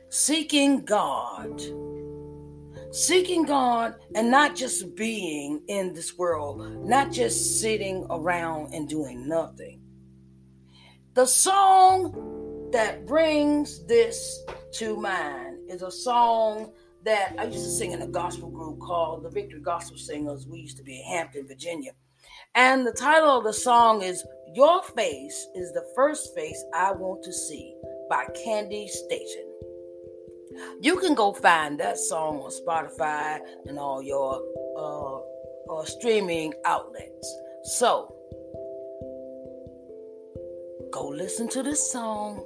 seeking 0.09 0.83
God. 0.83 1.61
Seeking 2.91 3.43
God 3.43 3.95
and 4.15 4.31
not 4.31 4.55
just 4.55 4.95
being 4.95 5.61
in 5.67 5.93
this 5.93 6.17
world, 6.17 6.85
not 6.85 7.11
just 7.11 7.59
sitting 7.59 8.05
around 8.09 8.73
and 8.73 8.87
doing 8.87 9.27
nothing. 9.27 9.81
The 11.13 11.25
song 11.25 12.69
that 12.71 13.05
brings 13.05 13.85
this 13.85 14.43
to 14.73 14.95
mind 14.95 15.69
is 15.69 15.81
a 15.81 15.91
song 15.91 16.71
that 17.03 17.35
I 17.37 17.45
used 17.45 17.63
to 17.63 17.71
sing 17.71 17.91
in 17.91 18.01
a 18.01 18.07
gospel 18.07 18.49
group 18.49 18.79
called 18.79 19.23
the 19.23 19.29
Victory 19.29 19.61
Gospel 19.61 19.97
Singers. 19.97 20.45
We 20.47 20.59
used 20.59 20.77
to 20.77 20.83
be 20.83 20.99
in 20.99 21.05
Hampton, 21.05 21.47
Virginia. 21.47 21.91
And 22.55 22.85
the 22.85 22.91
title 22.91 23.37
of 23.37 23.43
the 23.43 23.53
song 23.53 24.01
is 24.01 24.23
Your 24.53 24.83
Face 24.83 25.47
is 25.55 25.71
the 25.73 25.85
First 25.95 26.35
Face 26.35 26.63
I 26.73 26.91
Want 26.91 27.23
to 27.23 27.33
See 27.33 27.75
by 28.09 28.25
Candi 28.45 28.87
Staton. 28.87 29.46
You 30.79 30.97
can 30.97 31.13
go 31.13 31.33
find 31.33 31.79
that 31.79 31.97
song 31.97 32.41
on 32.41 32.51
Spotify 32.51 33.39
and 33.65 33.77
all 33.79 34.01
your 34.01 34.41
uh, 34.77 35.73
uh, 35.73 35.85
streaming 35.85 36.53
outlets. 36.65 37.35
So, 37.63 38.13
go 40.91 41.07
listen 41.07 41.47
to 41.49 41.63
this 41.63 41.91
song 41.91 42.45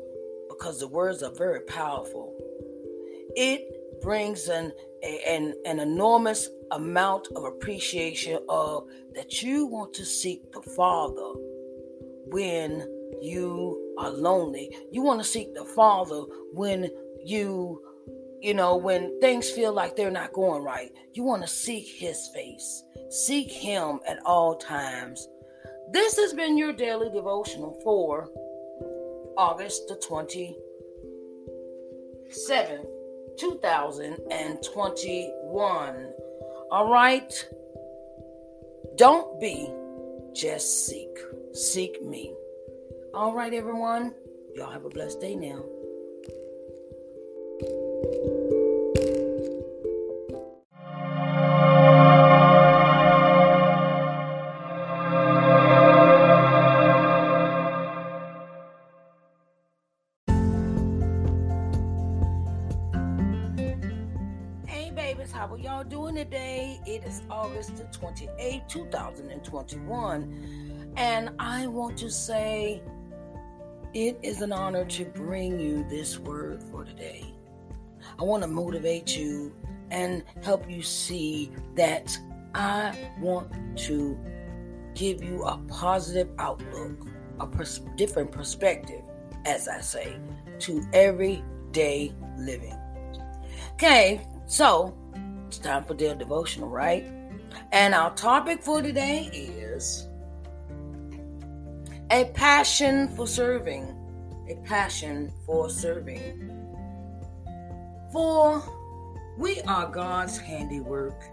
because 0.49 0.79
the 0.79 0.87
words 0.87 1.23
are 1.23 1.33
very 1.33 1.61
powerful. 1.61 2.35
It 3.35 4.01
brings 4.01 4.47
an, 4.47 4.73
an, 5.27 5.53
an 5.65 5.79
enormous 5.79 6.49
amount 6.71 7.27
of 7.35 7.43
appreciation 7.43 8.39
of 8.49 8.87
that 9.13 9.41
you 9.41 9.65
want 9.65 9.93
to 9.93 10.05
seek 10.05 10.51
the 10.51 10.61
Father 10.61 11.33
when 12.27 12.87
you 13.21 13.95
are 13.97 14.09
lonely. 14.09 14.75
You 14.91 15.01
want 15.01 15.19
to 15.19 15.27
seek 15.27 15.53
the 15.53 15.65
Father 15.65 16.21
when 16.53 16.89
you, 17.23 17.81
you 18.41 18.53
know, 18.53 18.75
when 18.75 19.17
things 19.21 19.49
feel 19.49 19.71
like 19.71 19.95
they're 19.95 20.11
not 20.11 20.33
going 20.33 20.61
right. 20.63 20.91
You 21.13 21.23
want 21.23 21.43
to 21.43 21.47
seek 21.47 21.87
His 21.87 22.27
face, 22.33 22.83
seek 23.09 23.49
Him 23.51 23.99
at 24.07 24.19
all 24.25 24.55
times. 24.55 25.29
This 25.91 26.17
has 26.17 26.33
been 26.33 26.57
your 26.57 26.73
daily 26.73 27.09
devotional 27.09 27.79
for 27.83 28.29
August 29.37 29.87
the 29.87 29.95
27th, 29.95 30.57
2021. 33.37 36.13
All 36.71 36.89
right? 36.89 37.47
Don't 38.95 39.39
be, 39.39 39.71
just 40.33 40.87
seek. 40.87 41.15
Seek 41.53 42.03
me. 42.03 42.33
All 43.13 43.33
right, 43.33 43.53
everyone. 43.53 44.15
Y'all 44.55 44.71
have 44.71 44.85
a 44.85 44.89
blessed 44.89 45.19
day 45.19 45.35
now. 45.35 45.61
2021. 69.71 70.93
And 70.97 71.31
I 71.39 71.67
want 71.67 71.97
to 71.99 72.09
say 72.09 72.81
it 73.93 74.19
is 74.21 74.41
an 74.41 74.51
honor 74.51 74.85
to 74.85 75.05
bring 75.05 75.59
you 75.59 75.85
this 75.89 76.17
word 76.17 76.63
for 76.63 76.85
today. 76.85 77.25
I 78.19 78.23
want 78.23 78.43
to 78.43 78.47
motivate 78.47 79.17
you 79.17 79.53
and 79.89 80.23
help 80.43 80.69
you 80.69 80.81
see 80.81 81.51
that 81.75 82.17
I 82.53 82.97
want 83.19 83.51
to 83.79 84.17
give 84.95 85.23
you 85.23 85.43
a 85.43 85.57
positive 85.67 86.29
outlook, 86.37 87.07
a 87.39 87.47
pers- 87.47 87.81
different 87.95 88.31
perspective, 88.31 89.01
as 89.45 89.67
I 89.67 89.81
say, 89.81 90.17
to 90.59 90.83
everyday 90.93 92.13
living. 92.37 92.77
Okay, 93.73 94.25
so 94.45 94.95
it's 95.47 95.57
time 95.57 95.83
for 95.83 95.93
their 95.93 96.15
devotional, 96.15 96.69
right? 96.69 97.05
And 97.71 97.93
our 97.93 98.13
topic 98.15 98.61
for 98.61 98.81
today 98.81 99.29
is 99.33 100.07
a 102.11 102.25
passion 102.33 103.07
for 103.15 103.27
serving. 103.27 103.95
A 104.49 104.55
passion 104.67 105.31
for 105.45 105.69
serving. 105.69 106.51
For 108.11 108.61
we 109.37 109.61
are 109.61 109.87
God's 109.87 110.37
handiwork, 110.37 111.23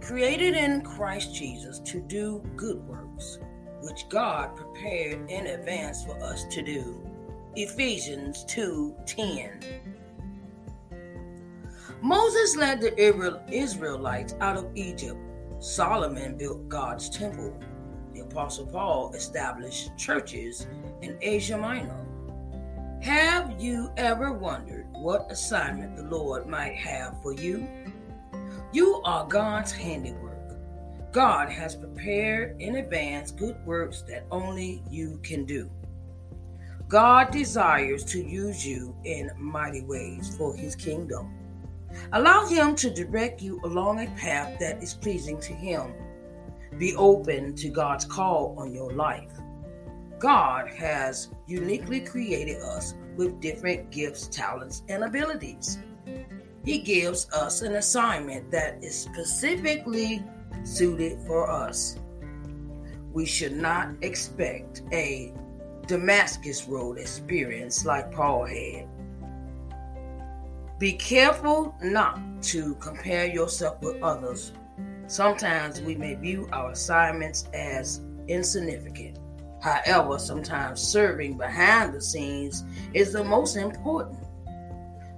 created 0.00 0.56
in 0.56 0.80
Christ 0.80 1.34
Jesus 1.34 1.78
to 1.80 2.00
do 2.00 2.42
good 2.56 2.86
works, 2.88 3.38
which 3.82 4.08
God 4.08 4.56
prepared 4.56 5.30
in 5.30 5.48
advance 5.48 6.04
for 6.04 6.18
us 6.24 6.44
to 6.50 6.62
do. 6.62 6.98
Ephesians 7.56 8.44
2:10. 8.44 9.60
Moses 12.00 12.56
led 12.56 12.80
the 12.80 12.98
Israelites 13.52 14.34
out 14.40 14.56
of 14.56 14.74
Egypt. 14.74 15.18
Solomon 15.60 16.36
built 16.36 16.68
God's 16.68 17.10
temple. 17.10 17.52
The 18.14 18.20
Apostle 18.20 18.66
Paul 18.66 19.12
established 19.14 19.96
churches 19.96 20.66
in 21.02 21.18
Asia 21.20 21.58
Minor. 21.58 22.04
Have 23.02 23.60
you 23.60 23.90
ever 23.96 24.32
wondered 24.32 24.86
what 24.92 25.30
assignment 25.30 25.96
the 25.96 26.02
Lord 26.04 26.46
might 26.46 26.74
have 26.74 27.20
for 27.22 27.32
you? 27.32 27.66
You 28.72 29.00
are 29.04 29.26
God's 29.26 29.72
handiwork. 29.72 30.36
God 31.12 31.48
has 31.48 31.74
prepared 31.74 32.60
in 32.60 32.76
advance 32.76 33.30
good 33.30 33.56
works 33.64 34.02
that 34.02 34.26
only 34.30 34.82
you 34.90 35.18
can 35.22 35.44
do. 35.44 35.70
God 36.88 37.30
desires 37.30 38.04
to 38.04 38.22
use 38.22 38.66
you 38.66 38.96
in 39.04 39.30
mighty 39.36 39.82
ways 39.82 40.34
for 40.36 40.54
his 40.54 40.74
kingdom. 40.74 41.37
Allow 42.12 42.46
Him 42.46 42.74
to 42.76 42.90
direct 42.90 43.42
you 43.42 43.60
along 43.64 44.00
a 44.00 44.10
path 44.12 44.58
that 44.60 44.82
is 44.82 44.94
pleasing 44.94 45.38
to 45.40 45.52
Him. 45.52 45.92
Be 46.78 46.94
open 46.96 47.54
to 47.56 47.68
God's 47.68 48.04
call 48.04 48.54
on 48.58 48.74
your 48.74 48.92
life. 48.92 49.32
God 50.18 50.68
has 50.70 51.30
uniquely 51.46 52.00
created 52.00 52.60
us 52.62 52.94
with 53.16 53.40
different 53.40 53.90
gifts, 53.90 54.26
talents, 54.28 54.82
and 54.88 55.04
abilities. 55.04 55.78
He 56.64 56.78
gives 56.78 57.30
us 57.32 57.62
an 57.62 57.76
assignment 57.76 58.50
that 58.50 58.82
is 58.82 58.98
specifically 58.98 60.22
suited 60.64 61.18
for 61.26 61.50
us. 61.50 61.98
We 63.12 63.26
should 63.26 63.56
not 63.56 63.90
expect 64.02 64.82
a 64.92 65.32
Damascus 65.86 66.68
Road 66.68 66.98
experience 66.98 67.84
like 67.84 68.12
Paul 68.12 68.44
had. 68.44 68.86
Be 70.78 70.92
careful 70.92 71.74
not 71.82 72.20
to 72.42 72.76
compare 72.76 73.26
yourself 73.26 73.82
with 73.82 74.00
others. 74.00 74.52
Sometimes 75.08 75.80
we 75.80 75.96
may 75.96 76.14
view 76.14 76.48
our 76.52 76.70
assignments 76.70 77.48
as 77.52 78.00
insignificant. 78.28 79.18
However, 79.60 80.20
sometimes 80.20 80.80
serving 80.80 81.36
behind 81.36 81.94
the 81.94 82.00
scenes 82.00 82.64
is 82.94 83.12
the 83.12 83.24
most 83.24 83.56
important. 83.56 84.20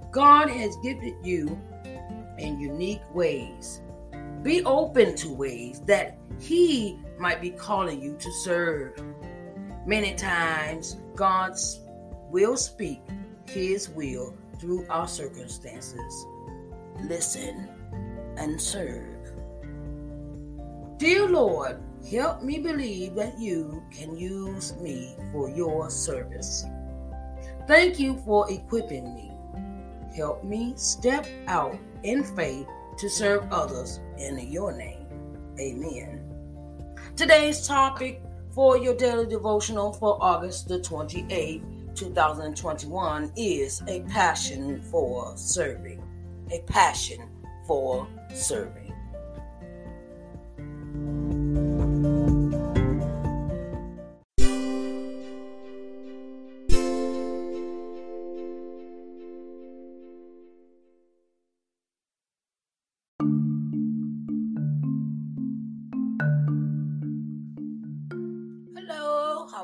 God 0.09 0.49
has 0.49 0.75
gifted 0.81 1.13
you 1.23 1.61
in 2.39 2.59
unique 2.59 3.03
ways. 3.13 3.81
Be 4.41 4.63
open 4.65 5.15
to 5.17 5.31
ways 5.31 5.81
that 5.81 6.17
He 6.39 6.97
might 7.19 7.39
be 7.39 7.51
calling 7.51 8.01
you 8.01 8.15
to 8.17 8.31
serve. 8.31 8.93
Many 9.85 10.15
times, 10.15 10.97
God 11.15 11.53
will 12.31 12.57
speak 12.57 13.01
His 13.45 13.89
will 13.89 14.35
through 14.61 14.85
our 14.89 15.07
circumstances. 15.07 16.27
Listen 17.01 17.67
and 18.37 18.61
serve. 18.61 19.17
Dear 20.97 21.27
Lord, 21.27 21.81
help 22.09 22.43
me 22.43 22.59
believe 22.59 23.15
that 23.15 23.39
you 23.39 23.83
can 23.91 24.15
use 24.15 24.75
me 24.77 25.15
for 25.31 25.49
your 25.49 25.89
service. 25.89 26.63
Thank 27.67 27.99
you 27.99 28.21
for 28.23 28.49
equipping 28.51 29.15
me. 29.15 29.31
Help 30.15 30.43
me 30.43 30.73
step 30.75 31.25
out 31.47 31.77
in 32.03 32.23
faith 32.23 32.67
to 32.97 33.09
serve 33.09 33.51
others 33.51 33.99
in 34.17 34.37
your 34.51 34.71
name. 34.71 35.07
Amen. 35.59 36.21
Today's 37.15 37.65
topic 37.67 38.21
for 38.53 38.77
your 38.77 38.95
daily 38.95 39.25
devotional 39.25 39.93
for 39.93 40.17
August 40.21 40.67
the 40.67 40.79
28th 40.79 41.80
2021 41.95 43.31
is 43.35 43.81
a 43.87 44.01
passion 44.01 44.81
for 44.81 45.33
serving. 45.35 46.01
A 46.51 46.61
passion 46.67 47.29
for 47.65 48.07
serving. 48.33 48.80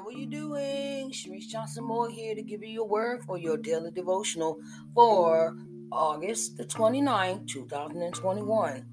How 0.07 0.13
are 0.13 0.19
you 0.19 0.27
doing? 0.27 1.11
Sharice 1.11 1.49
Johnson 1.49 1.83
Moore 1.83 2.09
here 2.09 2.33
to 2.33 2.41
give 2.41 2.63
you 2.63 2.69
your 2.69 2.87
word 2.87 3.25
for 3.25 3.37
your 3.37 3.57
daily 3.57 3.91
devotional 3.91 4.57
for 4.95 5.53
August 5.91 6.55
the 6.55 6.63
29th, 6.63 7.45
2021. 7.49 8.85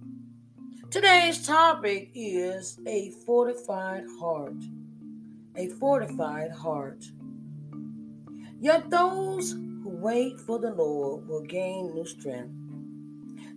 Today's 0.90 1.46
topic 1.46 2.10
is 2.16 2.80
a 2.88 3.12
fortified 3.24 4.02
heart. 4.18 4.56
A 5.54 5.68
fortified 5.68 6.50
heart. 6.50 7.04
Yet 8.58 8.90
those 8.90 9.52
who 9.52 9.90
wait 9.90 10.40
for 10.40 10.58
the 10.58 10.72
Lord 10.72 11.28
will 11.28 11.42
gain 11.42 11.94
new 11.94 12.06
strength. 12.06 12.50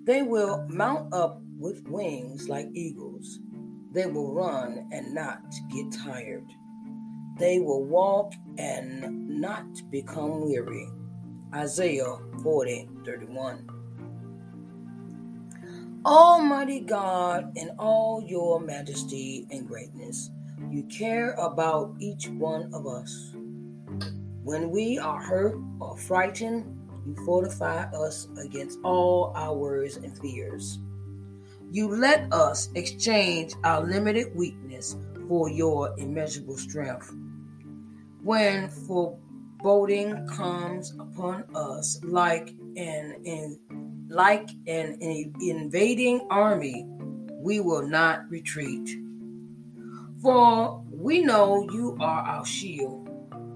They 0.04 0.22
will 0.22 0.63
mount 0.70 1.12
up 1.12 1.41
with 1.58 1.88
wings 1.88 2.50
like 2.50 2.70
eagles. 2.74 3.39
They 3.93 4.06
will 4.06 4.32
run 4.32 4.88
and 4.91 5.15
not 5.15 5.41
get 5.72 5.91
tired. 5.91 6.46
They 7.38 7.60
will 7.60 7.84
walk 7.84 8.34
and 8.58 9.30
not 9.30 9.65
become 9.91 10.45
weary. 10.45 10.89
Isaiah 11.54 12.17
40 12.41 12.89
31. 13.06 13.67
Almighty 16.06 16.80
God, 16.80 17.52
in 17.56 17.71
all 17.78 18.23
your 18.26 18.60
majesty 18.60 19.45
and 19.52 19.67
greatness, 19.67 20.30
you 20.69 20.84
care 20.84 21.34
about 21.34 21.95
each 22.00 22.28
one 22.30 22.73
of 22.73 22.88
us. 22.88 23.34
When 24.43 24.71
we 24.71 24.97
are 24.97 25.21
hurt 25.21 25.58
or 25.80 25.97
frightened, 25.97 26.65
you 27.06 27.15
fortify 27.26 27.84
us 27.91 28.30
against 28.38 28.80
all 28.84 29.32
our 29.36 29.54
worries 29.56 29.97
and 29.97 30.17
fears. 30.17 30.80
You 31.71 31.89
let 31.89 32.32
us 32.32 32.69
exchange 32.76 33.54
our 33.63 33.82
limited 33.86 34.34
weakness 34.36 34.95
for 35.28 35.50
your 35.50 35.93
immeasurable 36.00 36.58
strength. 36.58 37.13
When 38.28 38.68
foreboding 38.68 40.28
comes 40.28 40.94
upon 41.00 41.46
us 41.56 41.98
like 42.04 42.50
an 42.76 43.22
in, 43.24 43.58
like 44.10 44.50
an 44.68 44.98
invading 45.00 46.28
army, 46.30 46.86
we 47.40 47.62
will 47.62 47.88
not 47.88 48.30
retreat. 48.30 48.98
For 50.22 50.84
we 50.92 51.22
know 51.22 51.70
you 51.72 51.96
are 52.02 52.22
our 52.22 52.46
shield. 52.46 53.08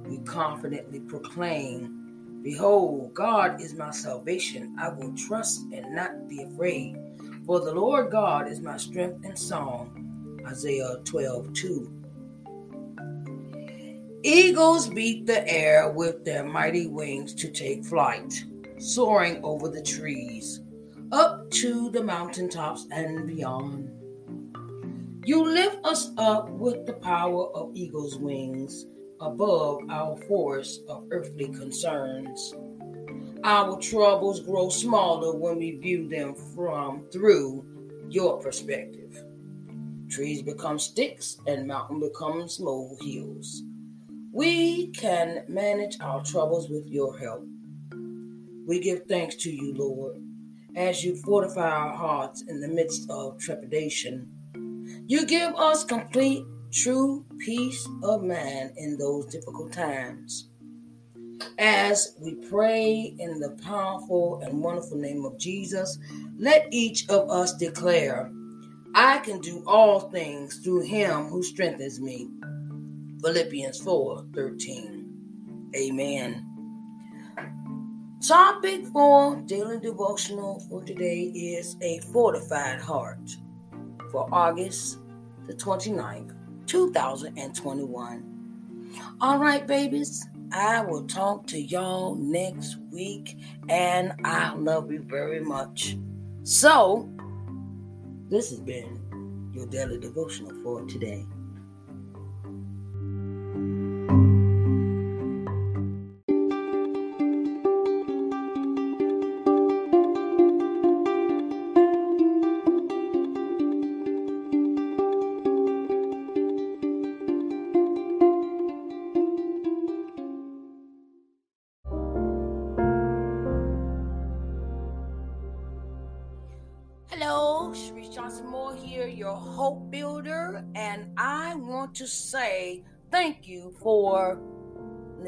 We 0.05 0.19
confidently 0.19 1.01
proclaim, 1.01 2.39
Behold, 2.41 3.13
God 3.13 3.59
is 3.59 3.73
my 3.73 3.91
salvation. 3.91 4.77
I 4.79 4.87
will 4.87 5.13
trust 5.17 5.65
and 5.73 5.93
not 5.93 6.29
be 6.29 6.43
afraid. 6.43 6.95
For 7.45 7.59
the 7.59 7.73
Lord 7.73 8.09
God 8.09 8.47
is 8.47 8.61
my 8.61 8.77
strength 8.77 9.25
and 9.25 9.37
song. 9.37 10.39
Isaiah 10.47 10.95
12 11.03 11.51
2. 11.51 12.00
Eagles 14.23 14.87
beat 14.87 15.25
the 15.25 15.47
air 15.47 15.91
with 15.91 16.23
their 16.25 16.43
mighty 16.43 16.87
wings 16.87 17.33
to 17.33 17.49
take 17.49 17.83
flight, 17.83 18.45
soaring 18.77 19.39
over 19.43 19.67
the 19.67 19.81
trees. 19.81 20.61
up 21.11 21.49
to 21.51 21.89
the 21.89 22.01
mountaintops 22.01 22.87
and 22.91 23.27
beyond. 23.27 23.89
You 25.25 25.43
lift 25.43 25.85
us 25.85 26.11
up 26.17 26.49
with 26.49 26.85
the 26.85 26.93
power 26.93 27.47
of 27.53 27.75
eagle's 27.75 28.17
wings 28.17 28.85
above 29.19 29.81
our 29.89 30.15
forest 30.27 30.81
of 30.87 31.05
earthly 31.11 31.49
concerns. 31.49 32.55
Our 33.43 33.77
troubles 33.79 34.39
grow 34.39 34.69
smaller 34.69 35.35
when 35.35 35.57
we 35.57 35.71
view 35.71 36.07
them 36.07 36.33
from 36.55 37.05
through 37.11 37.65
your 38.09 38.39
perspective. 38.39 39.21
Trees 40.09 40.41
become 40.41 40.79
sticks 40.79 41.37
and 41.45 41.67
mountain 41.67 41.99
becomes 41.99 42.59
molehills. 42.59 43.63
We 44.33 44.87
can 44.91 45.43
manage 45.49 45.97
our 45.99 46.23
troubles 46.23 46.69
with 46.69 46.87
your 46.87 47.17
help. 47.17 47.45
We 48.65 48.79
give 48.79 49.05
thanks 49.05 49.35
to 49.37 49.51
you, 49.51 49.73
Lord, 49.73 50.23
as 50.73 51.03
you 51.03 51.17
fortify 51.17 51.69
our 51.69 51.93
hearts 51.93 52.43
in 52.43 52.61
the 52.61 52.67
midst 52.69 53.09
of 53.09 53.39
trepidation. 53.39 54.31
You 55.05 55.25
give 55.25 55.53
us 55.55 55.83
complete, 55.83 56.45
true 56.71 57.25
peace 57.39 57.85
of 58.03 58.23
mind 58.23 58.71
in 58.77 58.97
those 58.97 59.25
difficult 59.25 59.73
times. 59.73 60.47
As 61.57 62.15
we 62.17 62.35
pray 62.35 63.13
in 63.19 63.41
the 63.41 63.57
powerful 63.61 64.39
and 64.43 64.63
wonderful 64.63 64.97
name 64.97 65.25
of 65.25 65.37
Jesus, 65.37 65.99
let 66.37 66.67
each 66.71 67.09
of 67.09 67.29
us 67.29 67.53
declare, 67.57 68.31
I 68.95 69.17
can 69.19 69.41
do 69.41 69.61
all 69.67 69.99
things 69.99 70.59
through 70.59 70.81
him 70.83 71.25
who 71.27 71.43
strengthens 71.43 71.99
me. 71.99 72.29
Philippians 73.23 73.79
4 73.81 74.25
13. 74.33 75.71
Amen. 75.75 76.47
Topic 78.27 78.85
for 78.87 79.35
daily 79.45 79.79
devotional 79.79 80.59
for 80.69 80.83
today 80.83 81.23
is 81.35 81.75
a 81.81 81.99
fortified 82.11 82.79
heart 82.81 83.35
for 84.11 84.27
August 84.31 84.99
the 85.47 85.53
29th, 85.53 86.35
2021. 86.67 88.27
All 89.21 89.37
right, 89.37 89.65
babies, 89.67 90.27
I 90.51 90.81
will 90.81 91.07
talk 91.07 91.47
to 91.47 91.59
y'all 91.59 92.15
next 92.15 92.77
week, 92.91 93.37
and 93.69 94.13
I 94.23 94.53
love 94.55 94.91
you 94.91 95.01
very 95.01 95.39
much. 95.39 95.97
So, 96.43 97.09
this 98.29 98.49
has 98.49 98.59
been 98.59 99.51
your 99.53 99.67
daily 99.67 99.99
devotional 99.99 100.53
for 100.63 100.85
today. 100.85 101.25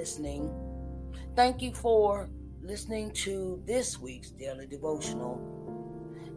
Listening. 0.04 0.52
Thank 1.34 1.62
you 1.62 1.74
for 1.74 2.30
listening 2.62 3.12
to 3.24 3.64
this 3.66 3.98
week's 3.98 4.32
daily 4.32 4.68
devotional. 4.68 5.40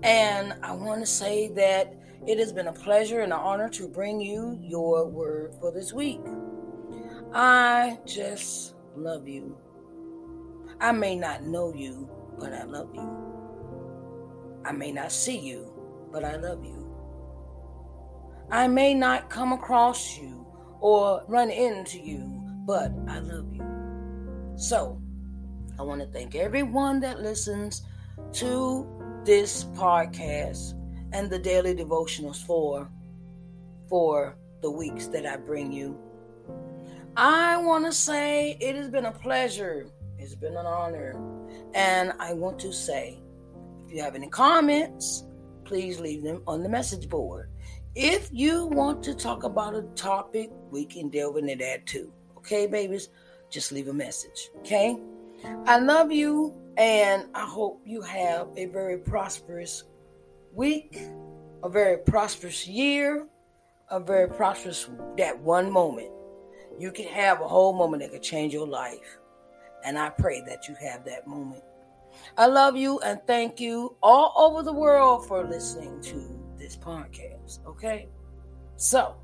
And 0.04 0.54
I 0.62 0.70
want 0.70 1.00
to 1.00 1.06
say 1.06 1.48
that 1.54 1.92
it 2.28 2.38
has 2.38 2.52
been 2.52 2.68
a 2.68 2.72
pleasure 2.72 3.22
and 3.22 3.32
an 3.32 3.40
honor 3.40 3.68
to 3.70 3.88
bring 3.88 4.20
you 4.20 4.56
your 4.62 5.08
word 5.08 5.56
for 5.58 5.72
this 5.72 5.92
week. 5.92 6.20
I 7.34 7.98
just 8.06 8.76
love 8.94 9.26
you. 9.26 9.58
I 10.80 10.92
may 10.92 11.16
not 11.16 11.42
know 11.42 11.74
you, 11.74 12.08
but 12.38 12.52
I 12.52 12.62
love 12.62 12.90
you. 12.94 14.62
I 14.64 14.70
may 14.70 14.92
not 14.92 15.10
see 15.10 15.40
you, 15.40 15.72
but 16.12 16.24
I 16.24 16.36
love 16.36 16.64
you. 16.64 16.88
I 18.48 18.68
may 18.68 18.94
not 18.94 19.28
come 19.28 19.52
across 19.52 20.16
you 20.16 20.46
or 20.78 21.24
run 21.26 21.50
into 21.50 21.98
you, 21.98 22.35
but 22.66 22.92
I 23.08 23.20
love 23.20 23.52
you. 23.52 23.62
So, 24.56 25.00
I 25.78 25.82
want 25.82 26.00
to 26.00 26.06
thank 26.08 26.34
everyone 26.34 27.00
that 27.00 27.20
listens 27.20 27.82
to 28.32 28.86
this 29.24 29.64
podcast 29.64 30.74
and 31.12 31.30
the 31.30 31.38
daily 31.38 31.74
devotionals 31.74 32.44
for 32.44 32.90
for 33.88 34.36
the 34.62 34.70
weeks 34.70 35.06
that 35.08 35.26
I 35.26 35.36
bring 35.36 35.70
you. 35.70 35.96
I 37.16 37.56
want 37.58 37.84
to 37.86 37.92
say 37.92 38.58
it 38.60 38.74
has 38.74 38.90
been 38.90 39.04
a 39.04 39.12
pleasure. 39.12 39.86
It's 40.18 40.34
been 40.34 40.56
an 40.56 40.66
honor. 40.66 41.14
And 41.74 42.12
I 42.18 42.32
want 42.32 42.58
to 42.60 42.72
say 42.72 43.22
if 43.86 43.94
you 43.94 44.02
have 44.02 44.16
any 44.16 44.28
comments, 44.28 45.24
please 45.64 46.00
leave 46.00 46.24
them 46.24 46.42
on 46.46 46.62
the 46.62 46.68
message 46.68 47.08
board. 47.08 47.50
If 47.94 48.28
you 48.32 48.66
want 48.66 49.02
to 49.04 49.14
talk 49.14 49.44
about 49.44 49.74
a 49.74 49.82
topic, 49.94 50.50
we 50.70 50.84
can 50.84 51.08
delve 51.08 51.36
into 51.36 51.56
that 51.56 51.86
too. 51.86 52.12
Okay, 52.46 52.68
babies? 52.68 53.08
Just 53.50 53.72
leave 53.72 53.88
a 53.88 53.92
message. 53.92 54.50
Okay? 54.58 54.96
I 55.66 55.80
love 55.80 56.12
you 56.12 56.54
and 56.76 57.26
I 57.34 57.44
hope 57.44 57.82
you 57.84 58.00
have 58.02 58.46
a 58.56 58.66
very 58.66 58.98
prosperous 58.98 59.82
week, 60.54 61.00
a 61.64 61.68
very 61.68 61.98
prosperous 61.98 62.68
year, 62.68 63.26
a 63.90 63.98
very 63.98 64.28
prosperous 64.28 64.88
that 65.16 65.36
one 65.40 65.72
moment. 65.72 66.12
You 66.78 66.92
can 66.92 67.06
have 67.06 67.40
a 67.40 67.48
whole 67.48 67.72
moment 67.72 68.04
that 68.04 68.12
could 68.12 68.22
change 68.22 68.52
your 68.52 68.68
life. 68.68 69.18
And 69.84 69.98
I 69.98 70.10
pray 70.10 70.40
that 70.42 70.68
you 70.68 70.76
have 70.80 71.04
that 71.04 71.26
moment. 71.26 71.64
I 72.38 72.46
love 72.46 72.76
you 72.76 73.00
and 73.00 73.20
thank 73.26 73.58
you 73.58 73.96
all 74.04 74.32
over 74.36 74.62
the 74.62 74.72
world 74.72 75.26
for 75.26 75.44
listening 75.44 76.00
to 76.02 76.40
this 76.56 76.76
podcast. 76.76 77.66
Okay? 77.66 78.06
So, 78.76 79.16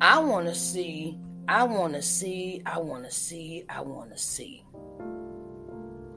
I 0.00 0.20
want 0.20 0.46
to 0.46 0.54
see, 0.54 1.18
I 1.48 1.64
want 1.64 1.94
to 1.94 2.02
see, 2.02 2.62
I 2.64 2.78
want 2.78 3.04
to 3.04 3.10
see, 3.10 3.64
I 3.68 3.80
want 3.80 4.10
to 4.12 4.18
see. 4.18 4.64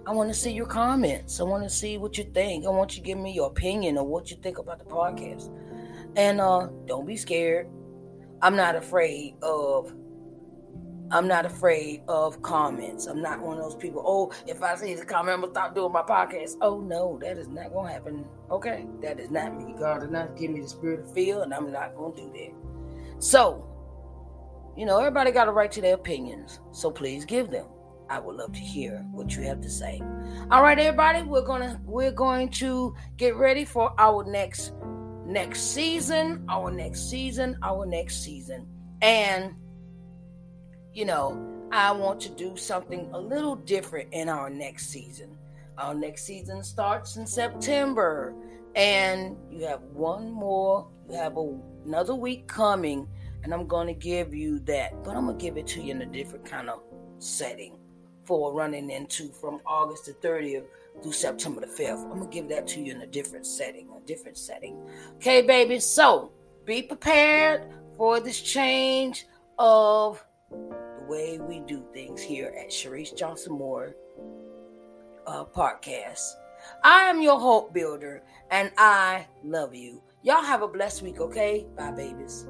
I 0.05 0.11
want 0.13 0.29
to 0.29 0.35
see 0.35 0.51
your 0.51 0.67
comments. 0.67 1.39
I 1.39 1.43
want 1.43 1.63
to 1.63 1.69
see 1.69 1.97
what 1.97 2.17
you 2.17 2.25
think. 2.25 2.65
I 2.65 2.69
want 2.69 2.95
you 2.95 3.01
to 3.01 3.05
give 3.05 3.17
me 3.17 3.33
your 3.33 3.47
opinion 3.47 3.97
of 3.97 4.05
what 4.05 4.29
you 4.29 4.37
think 4.37 4.59
about 4.59 4.79
the 4.79 4.85
podcast. 4.85 5.49
And 6.15 6.41
uh 6.41 6.67
don't 6.85 7.07
be 7.07 7.17
scared. 7.17 7.67
I'm 8.41 8.55
not 8.55 8.75
afraid 8.75 9.35
of 9.41 9.93
I'm 11.11 11.27
not 11.27 11.45
afraid 11.45 12.03
of 12.07 12.41
comments. 12.41 13.07
I'm 13.07 13.21
not 13.21 13.41
one 13.41 13.57
of 13.57 13.63
those 13.63 13.75
people. 13.75 14.03
Oh, 14.05 14.31
if 14.47 14.61
I 14.61 14.75
see 14.75 14.93
the 14.93 15.05
comment, 15.05 15.35
I'm 15.35 15.41
gonna 15.41 15.53
stop 15.53 15.75
doing 15.75 15.91
my 15.91 16.03
podcast. 16.03 16.57
Oh 16.61 16.79
no, 16.79 17.17
that 17.21 17.37
is 17.37 17.47
not 17.47 17.73
gonna 17.73 17.91
happen. 17.91 18.25
Okay, 18.49 18.85
that 19.01 19.19
is 19.19 19.29
not 19.29 19.57
me. 19.57 19.75
God 19.77 20.01
did 20.01 20.11
not 20.11 20.37
give 20.37 20.51
me 20.51 20.61
the 20.61 20.69
spirit 20.69 21.01
of 21.01 21.13
fear, 21.13 21.41
and 21.41 21.53
I'm 21.53 21.71
not 21.71 21.95
gonna 21.95 22.15
do 22.15 22.31
that. 22.33 22.53
So, 23.19 23.70
you 24.77 24.85
know, 24.85 24.99
everybody 24.99 25.31
got 25.31 25.47
a 25.47 25.51
right 25.51 25.71
to 25.71 25.81
their 25.81 25.95
opinions. 25.95 26.59
So 26.71 26.91
please 26.91 27.25
give 27.25 27.49
them. 27.49 27.65
I 28.09 28.19
would 28.19 28.35
love 28.35 28.51
to 28.53 28.59
hear 28.59 29.05
what 29.11 29.35
you 29.35 29.43
have 29.43 29.61
to 29.61 29.69
say. 29.69 30.01
All 30.51 30.61
right, 30.61 30.77
everybody, 30.77 31.23
we're 31.23 31.45
gonna 31.45 31.79
we're 31.85 32.11
going 32.11 32.49
to 32.49 32.93
get 33.15 33.35
ready 33.35 33.63
for 33.63 33.93
our 33.97 34.25
next 34.25 34.73
next 35.25 35.73
season, 35.73 36.43
our 36.49 36.71
next 36.71 37.09
season, 37.09 37.57
our 37.63 37.85
next 37.85 38.21
season, 38.21 38.67
and 39.01 39.55
you 40.93 41.05
know, 41.05 41.67
I 41.71 41.91
want 41.93 42.19
to 42.21 42.29
do 42.29 42.57
something 42.57 43.09
a 43.13 43.19
little 43.19 43.55
different 43.55 44.09
in 44.11 44.27
our 44.27 44.49
next 44.49 44.87
season. 44.89 45.37
Our 45.77 45.93
next 45.93 46.25
season 46.25 46.63
starts 46.63 47.15
in 47.15 47.25
September, 47.25 48.35
and 48.75 49.37
you 49.49 49.65
have 49.67 49.81
one 49.81 50.29
more, 50.29 50.89
you 51.09 51.15
have 51.15 51.37
a, 51.37 51.57
another 51.85 52.13
week 52.13 52.47
coming, 52.47 53.07
and 53.43 53.53
I'm 53.53 53.67
going 53.67 53.87
to 53.87 53.93
give 53.93 54.33
you 54.33 54.59
that, 54.61 55.03
but 55.03 55.15
I'm 55.15 55.25
going 55.25 55.37
to 55.37 55.43
give 55.43 55.57
it 55.57 55.67
to 55.67 55.81
you 55.81 55.91
in 55.91 56.01
a 56.01 56.05
different 56.05 56.45
kind 56.45 56.69
of 56.69 56.81
setting 57.19 57.77
for 58.23 58.53
running 58.53 58.89
into 58.89 59.29
from 59.29 59.59
August 59.65 60.05
the 60.05 60.13
30th 60.27 60.65
through 61.01 61.11
September 61.11 61.61
the 61.61 61.67
5th. 61.67 62.03
I'm 62.03 62.19
going 62.19 62.29
to 62.29 62.33
give 62.33 62.49
that 62.49 62.67
to 62.67 62.81
you 62.81 62.93
in 62.93 63.01
a 63.01 63.07
different 63.07 63.45
setting, 63.45 63.89
a 63.95 64.05
different 64.05 64.37
setting. 64.37 64.77
Okay, 65.15 65.41
baby? 65.41 65.79
So 65.79 66.31
be 66.65 66.83
prepared 66.83 67.65
for 67.97 68.19
this 68.19 68.39
change 68.39 69.25
of 69.57 70.23
the 70.49 71.05
way 71.07 71.39
we 71.39 71.59
do 71.61 71.83
things 71.93 72.21
here 72.21 72.53
at 72.59 72.69
Sharice 72.69 73.15
Johnson 73.17 73.53
Moore 73.53 73.95
uh, 75.25 75.45
podcast. 75.45 76.33
I 76.83 77.09
am 77.09 77.21
your 77.21 77.39
hope 77.39 77.73
builder 77.73 78.23
and 78.51 78.71
I 78.77 79.25
love 79.43 79.73
you. 79.73 80.01
Y'all 80.23 80.43
have 80.43 80.61
a 80.61 80.67
blessed 80.67 81.01
week, 81.01 81.19
okay? 81.19 81.65
Bye, 81.75 81.91
babies. 81.91 82.47